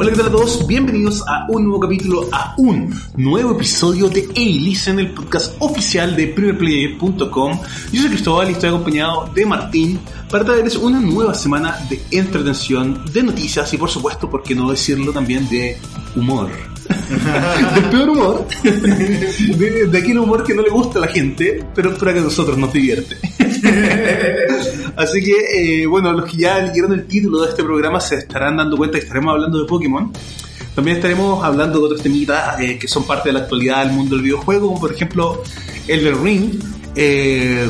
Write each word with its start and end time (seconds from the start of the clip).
Hola, 0.00 0.12
¿qué 0.12 0.16
tal 0.16 0.26
a 0.26 0.30
todos? 0.30 0.64
Bienvenidos 0.64 1.24
a 1.26 1.44
un 1.48 1.64
nuevo 1.64 1.80
capítulo, 1.80 2.28
a 2.30 2.54
un 2.56 2.94
nuevo 3.16 3.50
episodio 3.50 4.08
de 4.08 4.28
A-Listen, 4.30 5.00
el 5.00 5.10
podcast 5.10 5.56
oficial 5.58 6.14
de 6.14 6.28
primerplayer.com. 6.28 7.60
Yo 7.90 8.02
soy 8.02 8.10
Cristóbal 8.10 8.48
y 8.48 8.52
estoy 8.52 8.68
acompañado 8.68 9.28
de 9.34 9.44
Martín 9.44 9.98
para 10.30 10.44
traerles 10.44 10.76
una 10.76 11.00
nueva 11.00 11.34
semana 11.34 11.76
de 11.90 12.00
entretención, 12.12 13.04
de 13.12 13.24
noticias 13.24 13.74
y 13.74 13.76
por 13.76 13.90
supuesto, 13.90 14.30
por 14.30 14.44
qué 14.44 14.54
no 14.54 14.70
decirlo 14.70 15.12
también, 15.12 15.48
de 15.48 15.76
humor. 16.14 16.48
Del 17.74 17.84
peor 17.90 18.10
humor, 18.10 18.46
de, 18.62 19.86
de 19.86 19.98
aquel 19.98 20.18
humor 20.18 20.44
que 20.44 20.54
no 20.54 20.62
le 20.62 20.70
gusta 20.70 20.98
a 20.98 21.02
la 21.02 21.08
gente, 21.08 21.64
pero 21.74 21.96
para 21.96 22.12
que 22.12 22.20
a 22.20 22.22
nosotros 22.22 22.56
nos 22.56 22.72
divierte. 22.72 23.16
Así 24.96 25.22
que, 25.22 25.82
eh, 25.82 25.86
bueno, 25.86 26.12
los 26.12 26.30
que 26.30 26.38
ya 26.38 26.58
leyeron 26.58 26.92
el 26.92 27.06
título 27.06 27.42
de 27.42 27.50
este 27.50 27.62
programa 27.62 28.00
se 28.00 28.16
estarán 28.16 28.56
dando 28.56 28.76
cuenta 28.76 28.98
que 28.98 29.04
estaremos 29.04 29.34
hablando 29.34 29.60
de 29.60 29.64
Pokémon. 29.64 30.12
También 30.74 30.96
estaremos 30.96 31.44
hablando 31.44 31.78
de 31.78 31.84
otros 31.86 32.02
temitas 32.02 32.60
eh, 32.60 32.78
que 32.78 32.88
son 32.88 33.04
parte 33.04 33.28
de 33.28 33.34
la 33.34 33.40
actualidad 33.40 33.84
del 33.84 33.94
mundo 33.94 34.16
del 34.16 34.24
videojuego, 34.24 34.68
como 34.68 34.80
por 34.80 34.92
ejemplo 34.92 35.42
Elden 35.86 36.22
Ring. 36.22 36.50
Eh, 36.94 37.68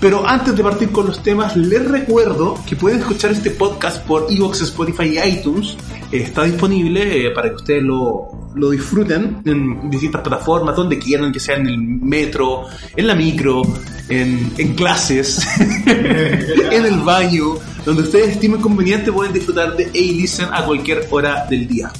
pero 0.00 0.26
antes 0.26 0.56
de 0.56 0.62
partir 0.62 0.90
con 0.90 1.06
los 1.06 1.22
temas, 1.22 1.56
les 1.56 1.84
recuerdo 1.84 2.56
que 2.64 2.76
pueden 2.76 3.00
escuchar 3.00 3.32
este 3.32 3.50
podcast 3.50 4.04
por 4.06 4.26
Evox, 4.30 4.60
Spotify 4.62 5.18
y 5.18 5.28
iTunes. 5.28 5.76
Está 6.12 6.44
disponible 6.44 7.30
para 7.32 7.48
que 7.50 7.56
ustedes 7.56 7.82
lo, 7.82 8.37
lo 8.58 8.70
disfruten 8.70 9.42
en 9.44 9.90
distintas 9.90 10.22
plataformas, 10.22 10.76
donde 10.76 10.98
quieran, 10.98 11.32
que 11.32 11.40
sea 11.40 11.56
en 11.56 11.66
el 11.66 11.78
metro, 11.78 12.66
en 12.96 13.06
la 13.06 13.14
micro, 13.14 13.62
en, 14.08 14.52
en 14.58 14.74
clases, 14.74 15.46
en 15.86 16.84
el 16.84 17.00
baño, 17.00 17.54
donde 17.84 18.02
ustedes 18.02 18.30
estimen 18.30 18.60
conveniente, 18.60 19.12
pueden 19.12 19.32
disfrutar 19.32 19.76
de 19.76 19.84
A-Listen 19.84 20.48
a 20.52 20.64
cualquier 20.64 21.06
hora 21.10 21.46
del 21.48 21.66
día. 21.66 21.90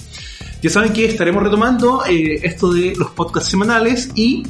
Ya 0.61 0.71
saben 0.71 0.93
que 0.93 1.05
estaremos 1.05 1.43
retomando 1.43 2.05
eh, 2.05 2.41
esto 2.43 2.73
de 2.73 2.95
los 2.97 3.11
podcasts 3.11 3.51
semanales 3.51 4.11
y 4.15 4.43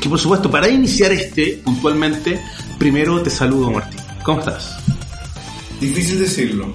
que 0.00 0.08
por 0.08 0.18
supuesto 0.18 0.50
para 0.50 0.68
iniciar 0.68 1.12
este 1.12 1.60
puntualmente, 1.64 2.40
primero 2.78 3.22
te 3.22 3.30
saludo 3.30 3.70
Martín. 3.70 4.00
¿Cómo 4.24 4.40
estás? 4.40 4.76
Difícil 5.80 6.18
decirlo. 6.18 6.72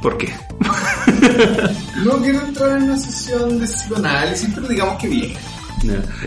¿Por 0.00 0.16
qué? 0.16 0.32
No 2.04 2.18
quiero 2.22 2.40
entrar 2.40 2.76
en 2.78 2.84
una 2.84 2.96
sesión 2.96 3.58
de 3.60 3.66
psicoanálisis, 3.66 4.48
pero 4.54 4.68
digamos 4.68 5.00
que 5.00 5.08
bien. 5.08 5.32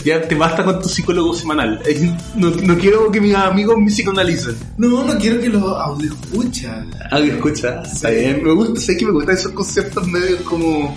Ya 0.06 0.22
te 0.22 0.36
basta 0.36 0.64
con 0.64 0.82
tu 0.82 0.88
psicólogo 0.88 1.34
semanal. 1.34 1.82
Eh, 1.86 2.16
No, 2.36 2.50
no 2.52 2.78
quiero 2.78 3.12
que 3.12 3.20
mis 3.20 3.36
amigos 3.36 3.76
me 3.78 3.90
psicoanalicen. 3.90 4.56
No, 4.78 5.04
no 5.04 5.18
quiero 5.18 5.42
que 5.42 5.50
los 5.50 5.64
audio 5.64 6.14
escuchan. 6.14 6.90
Ah, 7.12 7.18
que 7.20 7.32
escucha. 7.32 7.82
Está 7.82 8.10
bien. 8.12 8.42
Me 8.44 8.54
gusta, 8.54 8.80
sé 8.80 8.96
que 8.98 9.06
me 9.06 9.12
gustan 9.12 9.36
esos 9.36 9.52
conceptos 9.52 10.08
medio 10.08 10.44
como 10.46 10.96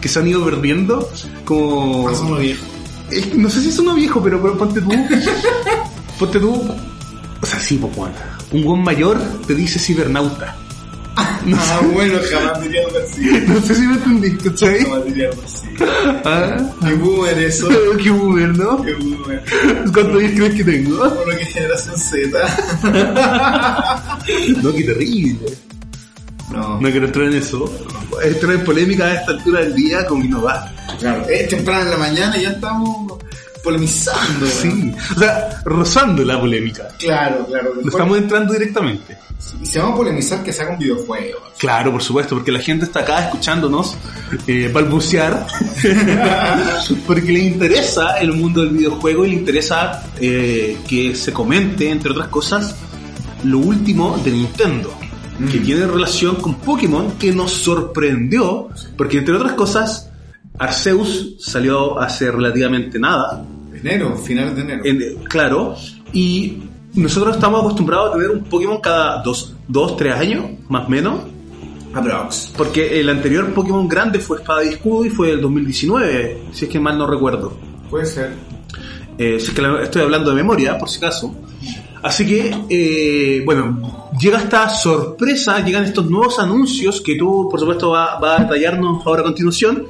que 0.00 0.08
se 0.08 0.20
han 0.20 0.28
ido 0.28 0.44
perdiendo. 0.44 1.08
Como. 1.44 2.04
Más 2.04 2.20
uno 2.20 2.36
viejo. 2.36 2.64
No 3.34 3.50
sé 3.50 3.60
si 3.60 3.68
es 3.70 3.78
uno 3.78 3.94
viejo, 3.94 4.22
pero, 4.22 4.40
pero 4.40 4.56
ponte 4.56 4.80
tú. 4.80 4.88
ponte 6.18 6.38
tú. 6.38 6.62
O 7.40 7.46
sea, 7.46 7.60
sí, 7.60 7.76
pues. 7.78 8.10
Un 8.52 8.62
buen 8.64 8.82
mayor 8.84 9.20
te 9.46 9.54
dice 9.54 9.78
cibernauta. 9.80 10.56
No 11.46 11.56
Ah, 11.58 11.80
bueno, 11.92 12.18
jamás 12.30 12.60
diría 12.62 12.80
algo 12.86 12.98
así. 12.98 13.20
No 13.46 13.60
sé 13.60 13.74
si 13.74 13.80
me 13.82 13.94
entendiste, 13.94 14.50
¿cachai? 14.50 14.80
Jamás 14.84 15.04
diría 15.06 15.28
algo 15.30 15.42
así. 15.42 15.66
Ah, 16.24 16.56
Qué 16.86 16.94
boomer 16.94 17.38
eso. 17.38 17.68
qué 18.02 18.10
boomer, 18.10 18.48
¿no? 18.56 18.82
Qué 18.82 18.94
boomer. 18.94 19.42
¿Cuántos 19.92 20.16
años 20.22 20.32
crees 20.36 20.54
que 20.54 20.64
tengo? 20.64 20.98
Por 21.14 21.28
lo 21.32 21.38
que 21.38 21.44
generación 21.46 21.96
Z. 21.98 22.38
No, 24.62 24.72
qué 24.74 24.82
terrible. 24.84 25.46
No, 26.52 26.80
No 26.80 26.90
quiero 26.90 27.06
entrar 27.06 27.26
en 27.26 27.34
eso. 27.34 27.72
Entrar 28.24 28.52
en 28.54 28.64
polémica 28.64 29.04
a 29.06 29.14
esta 29.14 29.32
altura 29.32 29.60
del 29.60 29.74
día 29.74 30.06
como 30.06 30.22
que 30.22 30.28
no 30.28 30.42
va. 30.42 30.72
claro. 30.98 31.24
Es 31.28 31.48
temprano 31.48 31.82
en 31.82 31.90
la 31.90 31.96
mañana 31.98 32.36
y 32.38 32.42
ya 32.42 32.50
estamos 32.50 33.18
polemizando. 33.66 34.46
Sí. 34.46 34.92
O 35.16 35.18
sea, 35.18 35.60
rozando 35.64 36.24
la 36.24 36.40
polémica. 36.40 36.86
Claro, 36.98 37.44
claro. 37.46 37.72
No 37.82 37.88
estamos 37.90 38.16
entrando 38.18 38.52
directamente. 38.52 39.18
Y 39.60 39.66
si 39.66 39.78
vamos 39.78 39.94
a 39.94 39.96
polemizar, 39.96 40.42
que 40.44 40.52
sea 40.52 40.68
con 40.68 40.78
videojuegos. 40.78 41.42
Claro, 41.58 41.90
por 41.90 42.02
supuesto, 42.02 42.36
porque 42.36 42.52
la 42.52 42.60
gente 42.60 42.84
está 42.84 43.00
acá 43.00 43.24
escuchándonos 43.24 43.96
eh, 44.46 44.70
balbucear, 44.72 45.46
porque 47.06 47.32
le 47.32 47.40
interesa 47.40 48.18
el 48.18 48.32
mundo 48.32 48.60
del 48.62 48.70
videojuego 48.70 49.26
y 49.26 49.30
le 49.30 49.34
interesa 49.36 50.02
eh, 50.20 50.78
que 50.88 51.14
se 51.14 51.32
comente, 51.32 51.90
entre 51.90 52.12
otras 52.12 52.28
cosas, 52.28 52.76
lo 53.42 53.58
último 53.58 54.16
de 54.24 54.30
Nintendo, 54.30 54.94
que 55.50 55.58
Mm. 55.60 55.64
tiene 55.64 55.86
relación 55.86 56.36
con 56.36 56.54
Pokémon, 56.54 57.12
que 57.18 57.32
nos 57.32 57.52
sorprendió, 57.52 58.68
porque 58.96 59.18
entre 59.18 59.34
otras 59.34 59.52
cosas, 59.52 60.08
Arceus 60.58 61.34
salió 61.40 62.00
hace 62.00 62.30
relativamente 62.30 62.98
nada, 62.98 63.44
Enero, 63.86 64.16
finales 64.16 64.56
de 64.56 64.62
enero. 64.62 64.82
en- 64.84 65.24
claro, 65.24 65.74
y 66.12 66.58
nosotros 66.94 67.36
estamos 67.36 67.60
acostumbrados 67.60 68.10
a 68.10 68.12
tener 68.14 68.30
un 68.30 68.42
Pokémon 68.44 68.80
cada 68.80 69.22
dos, 69.22 69.54
dos 69.68 69.96
tres 69.96 70.14
años, 70.14 70.46
más 70.68 70.86
o 70.86 70.90
menos. 70.90 71.20
Aprox. 71.94 72.52
Porque 72.56 73.00
el 73.00 73.08
anterior 73.08 73.52
Pokémon 73.54 73.88
grande 73.88 74.18
fue 74.18 74.38
Espada 74.38 74.64
y 74.64 74.68
Escudo 74.68 75.04
y 75.06 75.10
fue 75.10 75.30
el 75.30 75.40
2019, 75.40 76.42
si 76.52 76.64
es 76.66 76.70
que 76.70 76.78
mal 76.80 76.98
no 76.98 77.06
recuerdo. 77.06 77.56
Puede 77.88 78.06
ser. 78.06 78.34
Eh, 79.16 79.38
si 79.40 79.46
es 79.46 79.50
que 79.52 79.82
estoy 79.82 80.02
hablando 80.02 80.30
de 80.30 80.36
memoria, 80.36 80.76
por 80.76 80.90
si 80.90 80.98
acaso. 80.98 81.34
Así 82.02 82.26
que, 82.26 82.54
eh, 82.68 83.42
bueno, 83.46 84.10
llega 84.20 84.38
esta 84.38 84.68
sorpresa, 84.68 85.64
llegan 85.64 85.84
estos 85.84 86.10
nuevos 86.10 86.38
anuncios 86.38 87.00
que 87.00 87.16
tú, 87.16 87.48
por 87.50 87.58
supuesto, 87.58 87.90
vas 87.90 88.22
va 88.22 88.36
a 88.36 88.40
detallarnos 88.42 89.06
ahora 89.06 89.22
a 89.22 89.24
continuación 89.24 89.84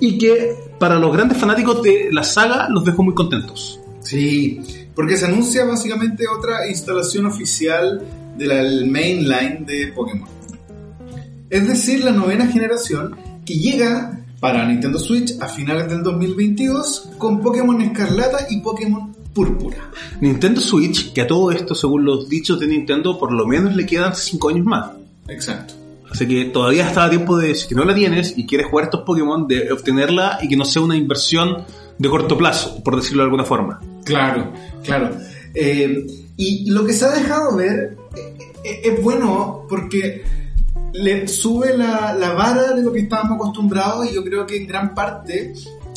y 0.00 0.16
que 0.16 0.69
para 0.80 0.98
los 0.98 1.12
grandes 1.12 1.36
fanáticos 1.36 1.82
de 1.82 2.08
la 2.10 2.24
saga 2.24 2.66
los 2.70 2.84
dejo 2.84 3.02
muy 3.02 3.14
contentos. 3.14 3.78
Sí, 4.00 4.60
porque 4.94 5.18
se 5.18 5.26
anuncia 5.26 5.66
básicamente 5.66 6.24
otra 6.26 6.66
instalación 6.68 7.26
oficial 7.26 8.02
del 8.36 8.90
mainline 8.90 9.66
de 9.66 9.92
Pokémon. 9.94 10.28
Es 11.50 11.68
decir, 11.68 12.02
la 12.02 12.12
novena 12.12 12.46
generación 12.46 13.14
que 13.44 13.54
llega 13.54 14.24
para 14.40 14.66
Nintendo 14.66 14.98
Switch 14.98 15.34
a 15.40 15.48
finales 15.48 15.86
del 15.90 16.02
2022 16.02 17.10
con 17.18 17.42
Pokémon 17.42 17.78
Escarlata 17.82 18.46
y 18.48 18.60
Pokémon 18.60 19.14
Púrpura. 19.34 19.90
Nintendo 20.22 20.62
Switch, 20.62 21.12
que 21.12 21.20
a 21.20 21.26
todo 21.26 21.52
esto, 21.52 21.74
según 21.74 22.06
los 22.06 22.26
dichos 22.26 22.58
de 22.58 22.66
Nintendo, 22.66 23.18
por 23.18 23.32
lo 23.32 23.46
menos 23.46 23.76
le 23.76 23.84
quedan 23.84 24.14
5 24.16 24.48
años 24.48 24.64
más. 24.64 24.92
Exacto. 25.28 25.74
Así 26.10 26.26
que 26.26 26.46
todavía 26.46 26.88
está 26.88 27.04
a 27.04 27.10
tiempo 27.10 27.36
de, 27.36 27.54
si 27.54 27.72
no 27.74 27.84
la 27.84 27.94
tienes 27.94 28.36
y 28.36 28.46
quieres 28.46 28.66
jugar 28.66 28.86
estos 28.86 29.02
Pokémon, 29.02 29.46
de 29.46 29.72
obtenerla 29.72 30.38
y 30.42 30.48
que 30.48 30.56
no 30.56 30.64
sea 30.64 30.82
una 30.82 30.96
inversión 30.96 31.64
de 31.98 32.08
corto 32.08 32.36
plazo, 32.36 32.82
por 32.82 32.96
decirlo 32.96 33.22
de 33.22 33.24
alguna 33.24 33.44
forma. 33.44 33.80
Claro, 34.04 34.52
claro. 34.82 35.10
Eh, 35.54 36.06
y 36.36 36.70
lo 36.70 36.84
que 36.84 36.92
se 36.92 37.04
ha 37.04 37.10
dejado 37.10 37.56
ver 37.56 37.96
eh, 38.16 38.38
eh, 38.64 38.80
es 38.84 39.02
bueno 39.02 39.66
porque 39.68 40.24
le 40.92 41.28
sube 41.28 41.76
la, 41.76 42.14
la 42.14 42.32
vara 42.32 42.72
de 42.72 42.82
lo 42.82 42.92
que 42.92 43.00
estábamos 43.00 43.36
acostumbrados 43.36 44.10
y 44.10 44.14
yo 44.14 44.24
creo 44.24 44.46
que 44.46 44.56
en 44.56 44.66
gran 44.66 44.94
parte 44.94 45.54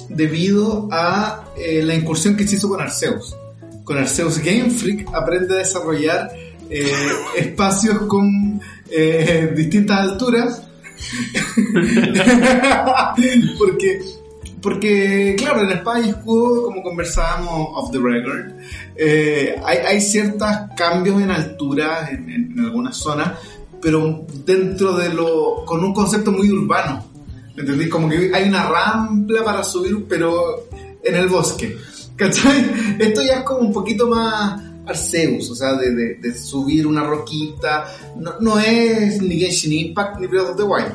debido 0.09 0.89
a 0.91 1.45
la 1.57 1.95
incursión 1.95 2.35
que 2.35 2.45
se 2.45 2.57
hizo 2.57 2.69
con 2.69 2.81
Arceus. 2.81 3.35
Con 3.83 3.97
Arceus 3.97 4.37
Game 4.39 4.69
Freak 4.69 5.07
aprende 5.13 5.55
a 5.55 5.57
desarrollar 5.57 6.31
eh, 6.73 6.91
espacios 7.37 7.99
con 8.07 8.59
eh, 8.89 9.53
distintas 9.55 9.99
alturas 9.99 10.63
porque 13.57 13.99
porque, 14.63 15.35
claro, 15.37 15.61
en 15.61 15.71
Espada 15.71 15.99
y 15.99 16.09
Escudo, 16.09 16.63
como 16.63 16.81
conversábamos 16.81 17.67
off 17.73 17.91
the 17.91 17.97
record, 17.97 18.53
eh, 18.95 19.61
hay, 19.61 19.77
hay 19.79 19.99
ciertos 19.99 20.47
cambios 20.77 21.21
en 21.21 21.29
altura 21.29 22.09
en, 22.09 22.57
algunas 22.57 22.95
zonas, 22.95 23.33
pero 23.81 24.25
dentro 24.45 24.95
de 24.95 25.09
lo. 25.09 25.65
con 25.65 25.83
un 25.83 25.93
concepto 25.93 26.31
muy 26.31 26.49
urbano. 26.49 27.05
¿Me 27.55 27.61
entendí? 27.61 27.89
Como 27.89 28.07
que 28.07 28.31
hay 28.33 28.47
una 28.47 28.69
rampla 28.69 29.43
para 29.43 29.65
subir, 29.65 30.05
pero 30.07 30.69
en 31.03 31.13
el 31.13 31.27
bosque. 31.27 31.75
¿Cachai? 32.15 32.95
Esto 32.99 33.21
ya 33.21 33.39
es 33.39 33.43
como 33.43 33.59
un 33.59 33.73
poquito 33.73 34.07
más, 34.07 34.61
Arceus, 34.85 35.49
o 35.49 35.55
sea, 35.55 35.73
de, 35.75 35.91
de- 35.95 36.15
de 36.15 36.37
subir 36.37 36.85
una 36.87 37.03
roquita. 37.03 37.85
No, 38.17 38.33
no 38.39 38.59
es 38.59 39.21
ni 39.21 39.39
Genshin 39.39 39.73
Impact 39.73 40.19
ni 40.19 40.27
Breath 40.27 40.49
of 40.51 40.57
the 40.57 40.63
Wild. 40.63 40.93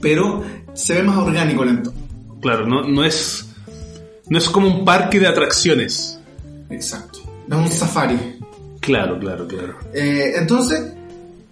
Pero 0.00 0.42
se 0.74 0.94
ve 0.94 1.02
más 1.02 1.16
orgánico 1.18 1.62
el 1.62 1.68
entorno. 1.70 2.00
Claro, 2.40 2.66
no, 2.66 2.82
no 2.88 3.04
es. 3.04 3.46
No 4.28 4.38
es 4.38 4.48
como 4.48 4.68
un 4.68 4.84
parque 4.84 5.18
de 5.20 5.26
atracciones. 5.26 6.18
Exacto. 6.70 7.18
No 7.48 7.60
es 7.64 7.70
un 7.72 7.76
safari. 7.78 8.18
Claro, 8.80 9.18
claro, 9.18 9.46
claro. 9.46 9.74
Eh, 9.92 10.32
entonces, 10.36 10.92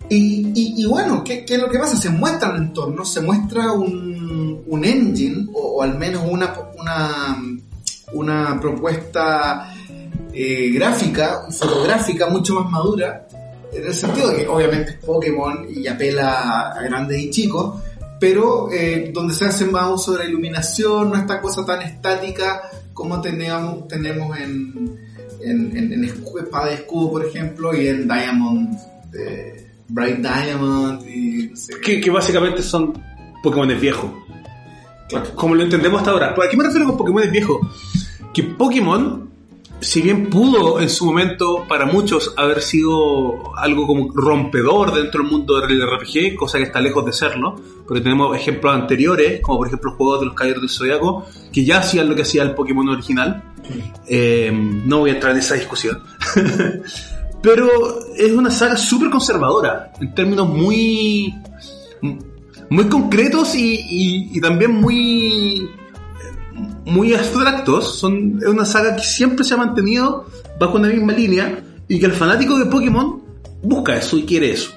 y, 0.09 0.47
y- 0.55 0.75
y 0.83 0.87
bueno, 0.87 1.23
¿qué, 1.25 1.45
qué 1.45 1.57
es 1.57 1.61
lo 1.61 1.69
que 1.69 1.79
pasa? 1.79 1.97
Se 1.97 2.09
muestra 2.09 2.51
el 2.51 2.63
entorno, 2.63 3.05
se 3.05 3.21
muestra 3.21 3.73
un, 3.73 4.63
un 4.67 4.85
engine, 4.85 5.49
o, 5.53 5.77
o 5.79 5.83
al 5.83 5.99
menos 5.99 6.23
una, 6.27 6.55
una, 6.79 7.37
una 8.13 8.59
propuesta 8.61 9.75
eh, 10.39 10.71
gráfica, 10.71 11.47
fotográfica 11.51 12.29
mucho 12.29 12.55
más 12.55 12.71
madura, 12.71 13.27
en 13.73 13.85
el 13.85 13.95
sentido 13.95 14.31
de 14.31 14.37
que 14.37 14.49
obviamente 14.49 14.93
es 14.93 14.97
Pokémon 14.99 15.67
y 15.69 15.87
apela 15.87 16.71
a 16.71 16.83
grandes 16.83 17.21
y 17.21 17.31
chicos, 17.31 17.83
pero 18.21 18.71
eh, 18.73 19.11
donde 19.13 19.35
se 19.35 19.47
hace 19.47 19.65
más 19.65 19.91
uso 19.93 20.13
de 20.13 20.19
la 20.21 20.25
iluminación, 20.27 21.11
no 21.11 21.17
esta 21.17 21.41
cosa 21.41 21.65
tan 21.65 21.83
estática 21.83 22.63
como 22.95 23.21
tenemos, 23.21 23.87
tenemos 23.87 24.37
en, 24.39 24.99
en, 25.41 25.77
en, 25.77 25.93
en 25.93 26.05
Espada 26.05 26.73
y 26.73 26.75
Escudo, 26.75 27.13
por 27.13 27.25
ejemplo, 27.25 27.73
y 27.73 27.87
en 27.87 28.09
Diamond, 28.09 28.77
eh, 29.17 29.71
Bright 29.89 30.19
Diamond, 30.19 31.07
y 31.07 31.49
no 31.49 31.57
sé. 31.57 31.75
Que, 31.81 32.01
que 32.01 32.11
básicamente 32.11 32.61
son 32.61 33.01
Pokémon 33.43 33.69
viejos. 33.81 34.11
Claro. 35.09 35.35
Como 35.37 35.55
lo 35.55 35.63
entendemos 35.63 36.01
hasta 36.01 36.11
ahora. 36.11 36.35
¿A 36.35 36.49
qué 36.51 36.57
me 36.57 36.65
refiero 36.65 36.87
con 36.87 36.97
Pokémon 36.97 37.31
viejos? 37.31 37.59
Que 38.35 38.43
Pokémon, 38.43 39.28
si 39.81 40.03
bien 40.03 40.29
pudo 40.29 40.81
en 40.81 40.89
su 40.91 41.07
momento 41.07 41.65
para 41.69 41.87
muchos 41.87 42.35
haber 42.37 42.63
sido 42.63 43.57
algo 43.57 43.87
como 43.87 44.11
rompedor 44.13 44.93
dentro 44.93 45.23
del 45.23 45.31
mundo 45.31 45.61
del 45.61 45.81
RPG, 45.81 46.35
cosa 46.37 46.59
que 46.59 46.65
está 46.65 46.81
lejos 46.81 47.05
de 47.07 47.13
serlo, 47.13 47.55
porque 47.87 48.01
tenemos 48.03 48.37
ejemplos 48.37 48.75
anteriores, 48.75 49.41
como 49.41 49.59
por 49.59 49.67
ejemplo 49.69 49.91
los 49.91 49.97
juegos 49.99 50.21
de 50.21 50.27
los 50.27 50.35
Caballeros 50.35 50.63
del 50.63 50.71
Zodiaco, 50.71 51.27
que 51.53 51.65
ya 51.65 51.79
hacían 51.79 52.09
lo 52.09 52.15
que 52.17 52.23
hacía 52.23 52.43
el 52.43 52.55
Pokémon 52.55 52.89
original. 52.89 53.43
Eh, 54.07 54.51
no 54.53 54.99
voy 55.01 55.11
a 55.11 55.15
entrar 55.15 55.33
en 55.33 55.39
esa 55.39 55.55
discusión. 55.55 56.03
Pero 57.43 57.69
es 58.17 58.33
una 58.33 58.51
saga 58.51 58.77
súper 58.77 59.11
conservadora, 59.11 59.93
en 60.01 60.13
términos 60.13 60.49
muy, 60.49 61.33
muy 62.69 62.85
concretos 62.89 63.55
y, 63.55 63.75
y- 63.89 64.31
y 64.37 64.41
también 64.41 64.73
muy, 64.73 65.71
muy 66.85 67.15
abstractos. 67.15 67.99
Son, 67.99 68.39
es 68.41 68.49
una 68.49 68.65
saga 68.65 68.97
que 68.97 69.03
siempre 69.03 69.45
se 69.45 69.55
ha 69.55 69.57
mantenido 69.57 70.27
bajo 70.59 70.77
una 70.77 70.89
misma 70.89 71.13
línea 71.13 71.63
y 71.89 71.99
que 71.99 72.07
el 72.07 72.13
fanático 72.13 72.59
de 72.59 72.67
Pokémon 72.67 73.23
busca 73.63 73.97
eso 73.97 74.17
y 74.17 74.25
quiere 74.25 74.53
eso. 74.53 74.73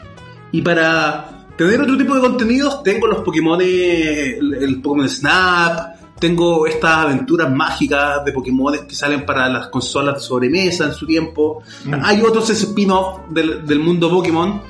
Y 0.52 0.62
para 0.62 1.48
tener 1.58 1.82
otro 1.82 1.98
tipo 1.98 2.16
de 2.16 2.22
contenidos, 2.22 2.84
tengo 2.84 3.08
los 3.08 3.20
Pokémon, 3.20 3.60
el, 3.62 4.54
el 4.60 4.82
Pokémon 4.82 5.10
Snap, 5.10 6.02
tengo 6.20 6.68
estas 6.68 6.98
aventuras 6.98 7.52
mágicas 7.52 8.24
de 8.24 8.32
Pokémon 8.32 8.88
que 8.88 8.96
salen 8.96 9.26
para 9.26 9.50
las 9.50 9.68
consolas 9.68 10.16
de 10.16 10.22
sobremesa 10.22 10.86
en 10.86 10.94
su 10.94 11.08
tiempo. 11.08 11.64
Hay 12.04 12.22
otros 12.22 12.50
spin-off 12.52 13.22
del, 13.30 13.66
del 13.66 13.80
mundo 13.80 14.10
Pokémon 14.10 14.62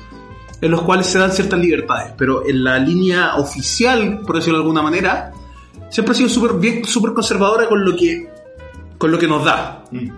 en 0.62 0.70
los 0.70 0.82
cuales 0.82 1.06
se 1.08 1.18
dan 1.18 1.32
ciertas 1.32 1.58
libertades, 1.58 2.14
pero 2.16 2.46
en 2.48 2.62
la 2.62 2.78
línea 2.78 3.34
oficial, 3.34 4.20
por 4.24 4.36
decirlo 4.36 4.58
de 4.58 4.62
alguna 4.62 4.80
manera, 4.80 5.32
siempre 5.92 6.12
ha 6.12 6.16
sido 6.16 6.28
súper 6.28 6.54
bien, 6.54 6.84
súper 6.84 7.12
conservadora 7.12 7.68
con 7.68 7.84
lo 7.84 7.94
que 7.94 8.28
con 8.96 9.12
lo 9.12 9.18
que 9.18 9.28
nos 9.28 9.44
da. 9.44 9.84
Mm. 9.90 10.08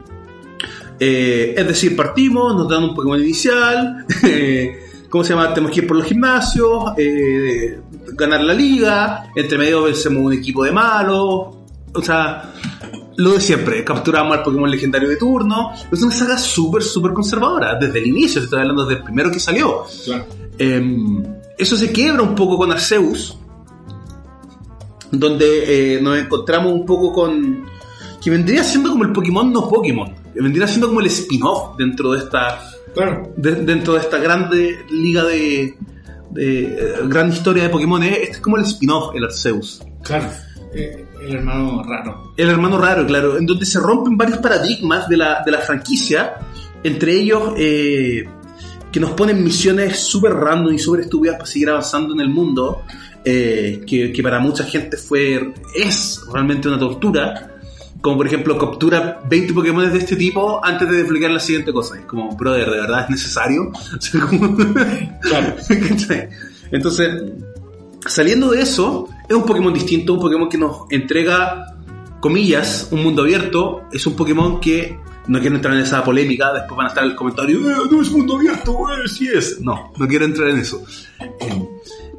Eh, 1.01 1.55
es 1.57 1.67
decir, 1.67 1.97
partimos, 1.97 2.55
nos 2.55 2.69
dan 2.69 2.85
un 2.85 2.95
Pokémon 2.95 3.21
inicial, 3.21 4.07
eh, 4.23 4.79
¿cómo 5.11 5.25
se 5.25 5.31
llama? 5.31 5.53
Tenemos 5.53 5.75
que 5.75 5.81
ir 5.81 5.87
por 5.87 5.97
los 5.97 6.07
gimnasios, 6.07 6.93
eh, 6.97 7.81
ganar 8.13 8.43
la 8.43 8.55
liga, 8.55 9.31
entre 9.35 9.59
medio 9.59 9.83
vencemos 9.83 10.23
un 10.23 10.35
equipo 10.35 10.63
de 10.63 10.71
malos, 10.71 11.57
o 11.93 12.03
sea, 12.03 12.53
lo 13.17 13.33
de 13.33 13.41
siempre, 13.41 13.83
capturamos 13.83 14.37
al 14.37 14.43
Pokémon 14.45 14.71
legendario 14.71 15.09
de 15.09 15.17
turno, 15.17 15.73
es 15.91 16.03
una 16.03 16.15
saga 16.15 16.39
súper, 16.39 16.83
súper 16.83 17.13
conservadora, 17.13 17.77
desde 17.77 17.99
el 17.99 18.07
inicio, 18.07 18.43
estoy 18.43 18.61
hablando 18.61 18.85
desde 18.85 19.01
el 19.01 19.05
primero 19.05 19.31
que 19.33 19.41
salió. 19.41 19.85
Claro. 20.05 20.27
Eh, 20.59 20.83
eso 21.59 21.77
se 21.77 21.91
quiebra 21.91 22.23
un 22.23 22.35
poco 22.35 22.57
con 22.57 22.71
Arceus, 22.71 23.39
donde 25.21 25.95
eh, 25.97 26.01
nos 26.01 26.19
encontramos 26.19 26.73
un 26.73 26.85
poco 26.87 27.13
con. 27.13 27.65
que 28.23 28.31
vendría 28.31 28.63
siendo 28.65 28.91
como 28.91 29.05
el 29.05 29.13
Pokémon 29.13 29.53
no 29.53 29.69
Pokémon, 29.69 30.13
vendría 30.35 30.67
siendo 30.67 30.89
como 30.89 31.01
el 31.01 31.07
spin-off 31.07 31.77
dentro 31.79 32.13
de 32.13 32.19
esta. 32.21 32.59
Claro. 32.95 33.33
de- 33.37 33.57
dentro 33.57 33.95
de 33.95 34.01
esta 34.01 34.19
grande 34.19 34.85
liga 34.91 35.25
de. 35.25 35.77
de 36.31 36.63
eh, 36.63 36.95
gran 37.07 37.31
historia 37.33 37.65
de 37.65 37.69
Pokémon. 37.71 38.03
eh, 38.03 38.19
Este 38.23 38.33
es 38.33 38.39
como 38.41 38.57
el 38.57 38.65
spin-off, 38.65 39.15
el 39.17 39.25
Arceus. 39.25 39.83
Claro. 40.03 40.29
Eh, 40.75 41.05
el 41.23 41.37
hermano 41.37 41.83
raro. 41.85 42.33
El 42.37 42.49
hermano 42.51 42.79
raro, 42.79 43.07
claro, 43.07 43.39
en 43.39 43.47
donde 43.47 43.65
se 43.65 43.79
rompen 43.81 44.17
varios 44.17 44.39
paradigmas 44.39 45.09
de 45.09 45.17
la, 45.17 45.43
de 45.45 45.51
la 45.53 45.59
franquicia, 45.59 46.35
entre 46.83 47.13
ellos 47.15 47.55
eh, 47.57 48.25
que 48.93 49.01
nos 49.01 49.13
ponen 49.13 49.43
misiones 49.43 50.01
súper 50.01 50.33
random 50.35 50.75
y 50.75 50.79
súper 50.79 51.01
estúpidas 51.03 51.37
para 51.37 51.47
seguir 51.47 51.71
avanzando 51.71 52.13
en 52.15 52.21
el 52.21 52.29
mundo, 52.29 52.83
eh, 53.25 53.83
que, 53.87 54.13
que 54.13 54.23
para 54.23 54.39
mucha 54.39 54.65
gente 54.65 54.97
fue 54.97 55.53
es 55.75 56.21
realmente 56.33 56.69
una 56.69 56.79
tortura, 56.79 57.51
como 58.01 58.19
por 58.19 58.27
ejemplo 58.27 58.59
captura 58.59 59.21
20 59.29 59.55
Pokémon 59.55 59.91
de 59.91 59.99
este 59.99 60.17
tipo 60.17 60.65
antes 60.65 60.89
de 60.91 60.99
desbloquear 60.99 61.31
la 61.31 61.41
siguiente 61.41 61.73
cosa. 61.73 61.99
Es 61.99 62.05
como, 62.05 62.37
brother, 62.37 62.71
¿de 62.71 62.81
verdad 62.81 63.05
es 63.05 63.11
necesario? 63.11 63.73
Entonces, 66.71 67.23
saliendo 68.07 68.51
de 68.51 68.63
eso, 68.63 69.09
es 69.29 69.35
un 69.35 69.45
Pokémon 69.45 69.73
distinto, 69.73 70.15
un 70.15 70.21
Pokémon 70.21 70.49
que 70.49 70.59
nos 70.59 70.83
entrega, 70.91 71.75
comillas, 72.21 72.89
un 72.91 73.03
mundo 73.03 73.23
abierto. 73.23 73.83
Es 73.93 74.07
un 74.07 74.15
Pokémon 74.17 74.61
que 74.61 74.99
no 75.27 75.41
quiero 75.41 75.57
entrar 75.57 75.75
en 75.75 75.81
esa 75.81 76.05
polémica, 76.05 76.53
después 76.53 76.77
van 76.77 76.87
a 76.87 76.89
estar 76.91 77.05
el 77.05 77.15
comentario, 77.15 77.59
"Eh, 77.59 77.75
no 77.91 78.03
es 78.03 78.11
mundo 78.11 78.37
abierto, 78.37 78.73
eh, 78.91 79.09
sí 79.09 79.29
es. 79.29 79.61
No, 79.61 79.93
no 79.97 80.07
quiero 80.07 80.27
entrar 80.27 80.49
en 80.51 80.59
eso. 80.59 80.85
Eh, 81.21 81.74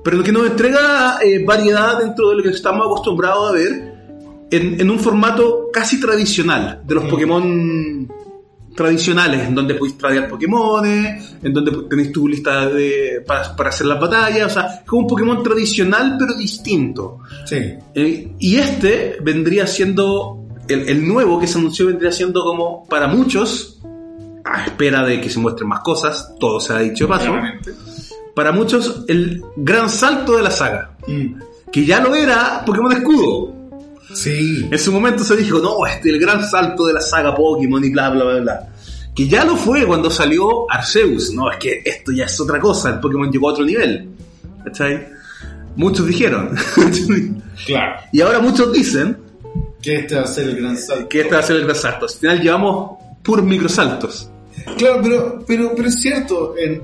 pero 0.05 0.21
que 0.21 0.31
nos 0.31 0.45
entrega 0.45 1.17
eh, 1.19 1.43
variedad 1.43 1.97
dentro 1.97 2.29
de 2.29 2.35
lo 2.35 2.43
que 2.43 2.49
estamos 2.49 2.85
acostumbrados 2.85 3.49
a 3.49 3.53
ver 3.53 3.95
en, 4.51 4.79
en 4.79 4.89
un 4.91 4.99
formato 4.99 5.69
casi 5.73 5.99
tradicional 5.99 6.81
de 6.85 6.93
los 6.93 7.05
Mm. 7.05 7.09
Pokémon 7.09 8.07
tradicionales, 8.75 9.47
en 9.47 9.55
donde 9.55 9.73
podéis 9.73 9.97
tradear 9.97 10.27
Pokémones, 10.27 11.37
en 11.41 11.51
donde 11.51 11.71
tenéis 11.89 12.11
tu 12.11 12.27
lista 12.27 12.67
de, 12.67 13.23
para, 13.25 13.55
para 13.55 13.69
hacer 13.69 13.87
las 13.87 13.99
batallas, 13.99 14.51
o 14.51 14.53
sea, 14.53 14.65
es 14.81 14.85
como 14.85 15.03
un 15.03 15.07
Pokémon 15.07 15.41
tradicional 15.41 16.17
pero 16.19 16.35
distinto. 16.35 17.21
Sí. 17.45 17.55
Eh, 17.95 18.35
y 18.37 18.55
este 18.57 19.17
vendría 19.23 19.65
siendo, 19.65 20.45
el, 20.67 20.87
el 20.87 21.07
nuevo 21.07 21.39
que 21.39 21.47
se 21.47 21.57
anunció 21.57 21.87
vendría 21.87 22.11
siendo 22.11 22.43
como 22.43 22.83
para 22.83 23.07
muchos, 23.07 23.81
a 24.43 24.65
espera 24.65 25.03
de 25.03 25.19
que 25.19 25.31
se 25.31 25.39
muestren 25.39 25.67
más 25.67 25.79
cosas, 25.79 26.35
todo 26.39 26.59
se 26.59 26.73
ha 26.73 26.79
dicho 26.79 27.05
de 27.05 27.09
paso, 27.09 27.31
Claramente. 27.31 27.71
Para 28.35 28.51
muchos 28.51 29.03
el 29.07 29.41
gran 29.55 29.89
salto 29.89 30.35
de 30.37 30.43
la 30.43 30.51
saga, 30.51 30.91
Mm. 31.07 31.39
que 31.71 31.85
ya 31.85 31.99
lo 32.01 32.13
era 32.15 32.63
Pokémon 32.65 32.91
Escudo. 32.91 33.53
Sí. 34.13 34.67
En 34.71 34.77
su 34.79 34.91
momento 34.91 35.23
se 35.23 35.35
dijo, 35.35 35.59
no, 35.59 35.85
este 35.87 36.09
es 36.09 36.15
el 36.15 36.21
gran 36.21 36.47
salto 36.47 36.85
de 36.85 36.93
la 36.93 37.01
saga 37.01 37.35
Pokémon 37.35 37.83
y 37.83 37.89
bla, 37.89 38.09
bla, 38.11 38.23
bla, 38.23 38.39
bla. 38.39 38.67
Que 39.15 39.27
ya 39.27 39.43
lo 39.45 39.55
fue 39.55 39.85
cuando 39.85 40.11
salió 40.11 40.69
Arceus. 40.71 41.33
No, 41.33 41.49
es 41.51 41.57
que 41.57 41.81
esto 41.85 42.11
ya 42.11 42.25
es 42.25 42.39
otra 42.39 42.59
cosa, 42.59 42.89
el 42.89 42.99
Pokémon 42.99 43.31
llegó 43.31 43.49
a 43.49 43.53
otro 43.53 43.65
nivel. 43.65 44.09
¿Cachai? 44.63 45.07
Muchos 45.75 46.05
dijeron. 46.07 46.55
Claro. 47.65 47.95
y 48.11 48.19
ahora 48.21 48.39
muchos 48.39 48.71
dicen 48.73 49.17
Que 49.81 49.95
este 49.95 50.15
va 50.15 50.21
a 50.23 50.27
ser 50.27 50.49
el 50.49 50.57
gran 50.57 50.77
salto. 50.77 51.07
que 51.09 51.21
este 51.21 51.33
va 51.33 51.39
a 51.39 51.43
ser 51.43 51.55
el 51.55 51.63
gran 51.63 51.75
salto. 51.75 52.05
Al 52.05 52.11
final 52.11 52.41
llevamos 52.41 52.91
puros 53.23 53.45
microsaltos. 53.45 54.29
Claro, 54.77 54.99
pero, 55.01 55.43
pero, 55.47 55.71
pero 55.75 55.87
es 55.87 55.95
cierto, 56.01 56.53
en- 56.57 56.81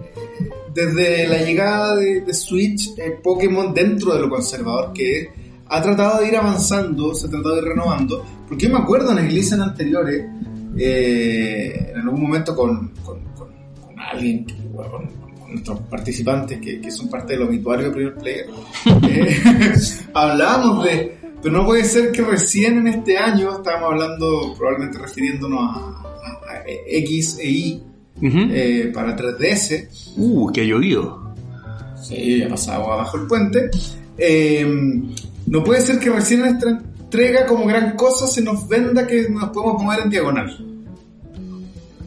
desde 0.73 1.27
la 1.27 1.37
llegada 1.43 1.95
de, 1.95 2.21
de 2.21 2.33
Switch, 2.33 2.89
eh, 2.97 3.19
Pokémon 3.23 3.73
dentro 3.73 4.13
de 4.13 4.21
lo 4.21 4.29
conservador 4.29 4.93
que 4.93 5.19
es, 5.19 5.27
ha 5.67 5.81
tratado 5.81 6.21
de 6.21 6.27
ir 6.27 6.35
avanzando, 6.37 7.13
se 7.13 7.27
ha 7.27 7.29
tratado 7.29 7.55
de 7.55 7.61
ir 7.61 7.67
renovando, 7.69 8.25
porque 8.47 8.65
yo 8.67 8.73
me 8.73 8.79
acuerdo 8.79 9.17
en 9.17 9.25
iglesias 9.25 9.59
anteriores, 9.59 10.25
eh, 10.77 11.91
en 11.93 12.01
algún 12.01 12.21
momento 12.23 12.55
con, 12.55 12.89
con, 13.05 13.19
con- 13.35 13.51
con 13.81 13.99
alguien, 13.99 14.45
que- 14.45 14.53
bueno, 14.73 14.91
con 15.39 15.51
nuestros 15.51 15.79
participantes 15.81 16.59
que, 16.59 16.79
que 16.81 16.91
son 16.91 17.09
parte 17.09 17.33
del 17.33 17.43
obituario 17.43 17.87
de 17.87 17.91
Primer 17.91 18.15
Player, 18.15 18.45
eh, 19.09 19.37
hablábamos 20.13 20.85
de, 20.85 21.17
pero 21.41 21.57
no 21.57 21.65
puede 21.65 21.83
ser 21.85 22.11
que 22.11 22.21
recién 22.21 22.79
en 22.79 22.87
este 22.87 23.17
año, 23.17 23.53
estábamos 23.57 23.91
hablando, 23.93 24.53
probablemente 24.57 24.97
refiriéndonos 24.99 25.59
a, 25.59 25.77
a- 25.79 26.53
a 26.59 26.63
X 26.87 27.37
e 27.41 27.49
Y, 27.49 27.83
eh, 28.21 28.91
para 28.93 29.15
3DS. 29.15 30.13
Uh, 30.17 30.51
que 30.51 30.61
ha 30.61 30.65
llovido. 30.65 31.33
Sí, 32.01 32.41
ha 32.43 32.49
pasado 32.49 32.91
abajo 32.91 33.17
el 33.17 33.27
puente. 33.27 33.69
Eh, 34.17 34.65
no 35.47 35.63
puede 35.63 35.81
ser 35.81 35.99
que 35.99 36.09
recién 36.09 36.41
en 36.41 36.55
esta 36.55 36.69
entrega 36.69 37.45
como 37.45 37.65
gran 37.65 37.95
cosa 37.95 38.27
se 38.27 38.41
nos 38.41 38.67
venda 38.67 39.07
que 39.07 39.29
nos 39.29 39.49
podemos 39.49 39.83
mover 39.83 39.99
en 40.01 40.09
diagonal. 40.09 40.71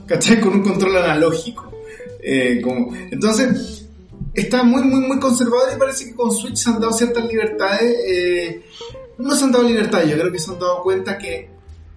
¿cachai? 0.06 0.40
Con 0.40 0.54
un 0.54 0.62
control 0.62 0.96
analógico. 0.96 1.70
Eh, 2.22 2.60
como, 2.62 2.94
entonces, 3.10 3.86
está 4.32 4.62
muy, 4.62 4.82
muy, 4.82 5.00
muy 5.06 5.18
conservador 5.18 5.70
y 5.74 5.78
parece 5.78 6.06
que 6.06 6.14
con 6.14 6.32
Switch 6.32 6.56
se 6.56 6.70
han 6.70 6.80
dado 6.80 6.92
ciertas 6.92 7.26
libertades. 7.26 7.96
Eh, 8.06 8.62
no 9.18 9.34
se 9.34 9.44
han 9.44 9.52
dado 9.52 9.64
libertades, 9.64 10.10
yo 10.10 10.18
creo 10.18 10.32
que 10.32 10.38
se 10.38 10.50
han 10.50 10.58
dado 10.58 10.82
cuenta 10.82 11.18
que 11.18 11.48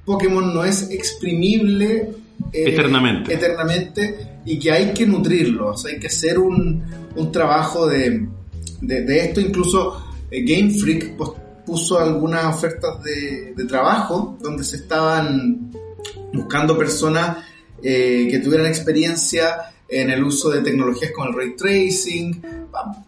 Pokémon 0.05 0.53
no 0.53 0.63
es 0.63 0.89
exprimible 0.91 2.13
eh, 2.53 2.63
eternamente. 2.67 3.33
eternamente 3.33 4.39
y 4.45 4.57
que 4.59 4.71
hay 4.71 4.93
que 4.93 5.05
nutrirlo, 5.05 5.71
o 5.71 5.77
sea, 5.77 5.91
hay 5.91 5.99
que 5.99 6.07
hacer 6.07 6.39
un, 6.39 6.83
un 7.15 7.31
trabajo 7.31 7.87
de, 7.87 8.27
de, 8.81 9.01
de 9.01 9.19
esto. 9.25 9.41
Incluso 9.41 10.03
eh, 10.31 10.43
Game 10.43 10.73
Freak 10.73 11.17
pues, 11.17 11.31
puso 11.65 11.99
algunas 11.99 12.45
ofertas 12.45 13.03
de, 13.03 13.53
de 13.55 13.65
trabajo 13.65 14.37
donde 14.41 14.63
se 14.63 14.77
estaban 14.77 15.71
buscando 16.33 16.77
personas 16.77 17.37
eh, 17.83 18.27
que 18.31 18.39
tuvieran 18.39 18.67
experiencia 18.67 19.73
en 19.89 20.09
el 20.09 20.23
uso 20.23 20.49
de 20.49 20.61
tecnologías 20.61 21.11
como 21.11 21.29
el 21.29 21.35
ray 21.35 21.55
tracing, 21.55 22.41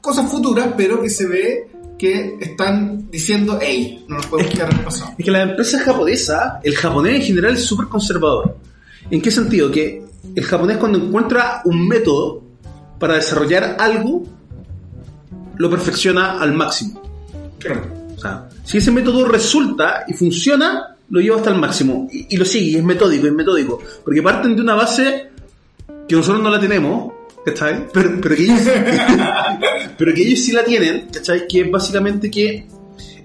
cosas 0.01 0.29
futuras, 0.29 0.69
pero 0.77 1.01
que 1.01 1.09
se 1.09 1.25
ve 1.25 1.67
que 1.97 2.37
están 2.39 3.11
diciendo, 3.11 3.59
hey, 3.61 4.05
no 4.07 4.15
nos 4.15 4.27
podemos 4.27 4.53
quedar 4.53 4.71
en 4.71 4.79
el 4.79 4.85
pasado. 4.85 5.13
Es 5.17 5.25
que 5.25 5.31
la 5.31 5.41
empresa 5.41 5.79
japonesa, 5.79 6.59
el 6.63 6.75
japonés 6.75 7.15
en 7.15 7.21
general 7.23 7.53
es 7.55 7.63
súper 7.65 7.87
conservador. 7.87 8.57
¿En 9.11 9.21
qué 9.21 9.31
sentido? 9.31 9.71
Que 9.71 10.03
el 10.35 10.43
japonés 10.43 10.77
cuando 10.77 10.97
encuentra 10.99 11.61
un 11.65 11.87
método 11.87 12.43
para 12.99 13.15
desarrollar 13.15 13.77
algo, 13.79 14.23
lo 15.57 15.69
perfecciona 15.69 16.39
al 16.39 16.53
máximo. 16.53 17.01
Claro. 17.59 17.81
O 18.15 18.19
sea, 18.19 18.49
si 18.63 18.77
ese 18.77 18.91
método 18.91 19.25
resulta 19.25 20.03
y 20.07 20.13
funciona, 20.13 20.95
lo 21.09 21.21
lleva 21.21 21.37
hasta 21.37 21.51
el 21.51 21.57
máximo. 21.57 22.07
Y, 22.11 22.35
y 22.35 22.37
lo 22.37 22.45
sigue, 22.45 22.71
y 22.71 22.75
es 22.75 22.83
metódico, 22.83 23.27
es 23.27 23.33
metódico. 23.33 23.81
Porque 24.03 24.21
parten 24.21 24.55
de 24.55 24.61
una 24.61 24.75
base 24.75 25.29
que 26.07 26.15
nosotros 26.15 26.43
no 26.43 26.49
la 26.49 26.59
tenemos, 26.59 27.13
¿cachai? 27.45 27.87
Pero, 27.93 28.19
pero, 28.21 28.35
que 28.35 28.43
ellos, 28.43 28.61
pero 29.97 30.13
que 30.13 30.21
ellos 30.21 30.39
sí 30.39 30.51
la 30.51 30.63
tienen, 30.63 31.07
¿cachai? 31.11 31.47
Que 31.47 31.61
es 31.61 31.71
básicamente 31.71 32.29
que 32.29 32.67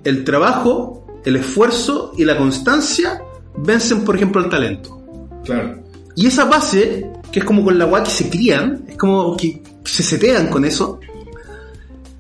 el 0.05 0.25
trabajo, 0.25 1.21
el 1.25 1.37
esfuerzo 1.37 2.13
y 2.17 2.25
la 2.25 2.37
constancia 2.37 3.23
vencen, 3.57 4.05
por 4.05 4.17
ejemplo, 4.17 4.43
el 4.43 4.51
talento. 4.51 5.04
Claro. 5.45 5.83
Y 6.17 6.27
esa 6.27 6.45
base, 6.45 7.11
que 7.33 7.41
es 7.41 7.45
como 7.45 7.65
con 7.65 7.77
la 7.79 7.85
agua 7.85 8.03
que 8.03 8.11
se 8.11 8.31
crían, 8.31 8.85
es 8.89 8.97
como 8.97 9.37
que 9.37 9.63
se 9.85 10.03
setean 10.03 10.49
con 10.49 10.65
eso, 10.65 11.01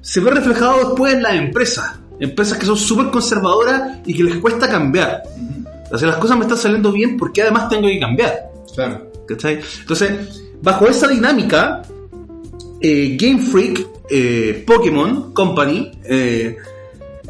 se 0.01 0.21
ve 0.21 0.31
reflejado 0.31 0.79
después 0.79 1.15
en 1.15 1.23
las 1.23 1.35
empresas. 1.35 1.99
Empresas 2.21 2.59
que 2.59 2.67
son 2.67 2.77
súper 2.77 3.11
conservadoras 3.11 3.99
y 4.05 4.15
que 4.15 4.25
les 4.25 4.37
cuesta 4.37 4.69
cambiar. 4.69 5.23
O 5.91 5.99
sea, 5.99 6.09
las 6.09 6.19
cosas 6.19 6.37
me 6.37 6.45
están 6.45 6.59
saliendo 6.59 6.93
bien 6.93 7.17
porque 7.17 7.43
además 7.43 7.69
tengo 7.69 7.89
que 7.89 7.99
cambiar. 7.99 8.51
Claro. 8.75 9.11
¿Cachai? 9.27 9.61
Entonces, 9.81 10.43
bajo 10.61 10.87
esa 10.87 11.09
dinámica, 11.09 11.83
eh, 12.81 13.17
Game 13.19 13.41
Freak, 13.41 13.87
eh, 14.11 14.65
Pokémon 14.67 15.33
Company, 15.33 15.93
eh, 16.05 16.57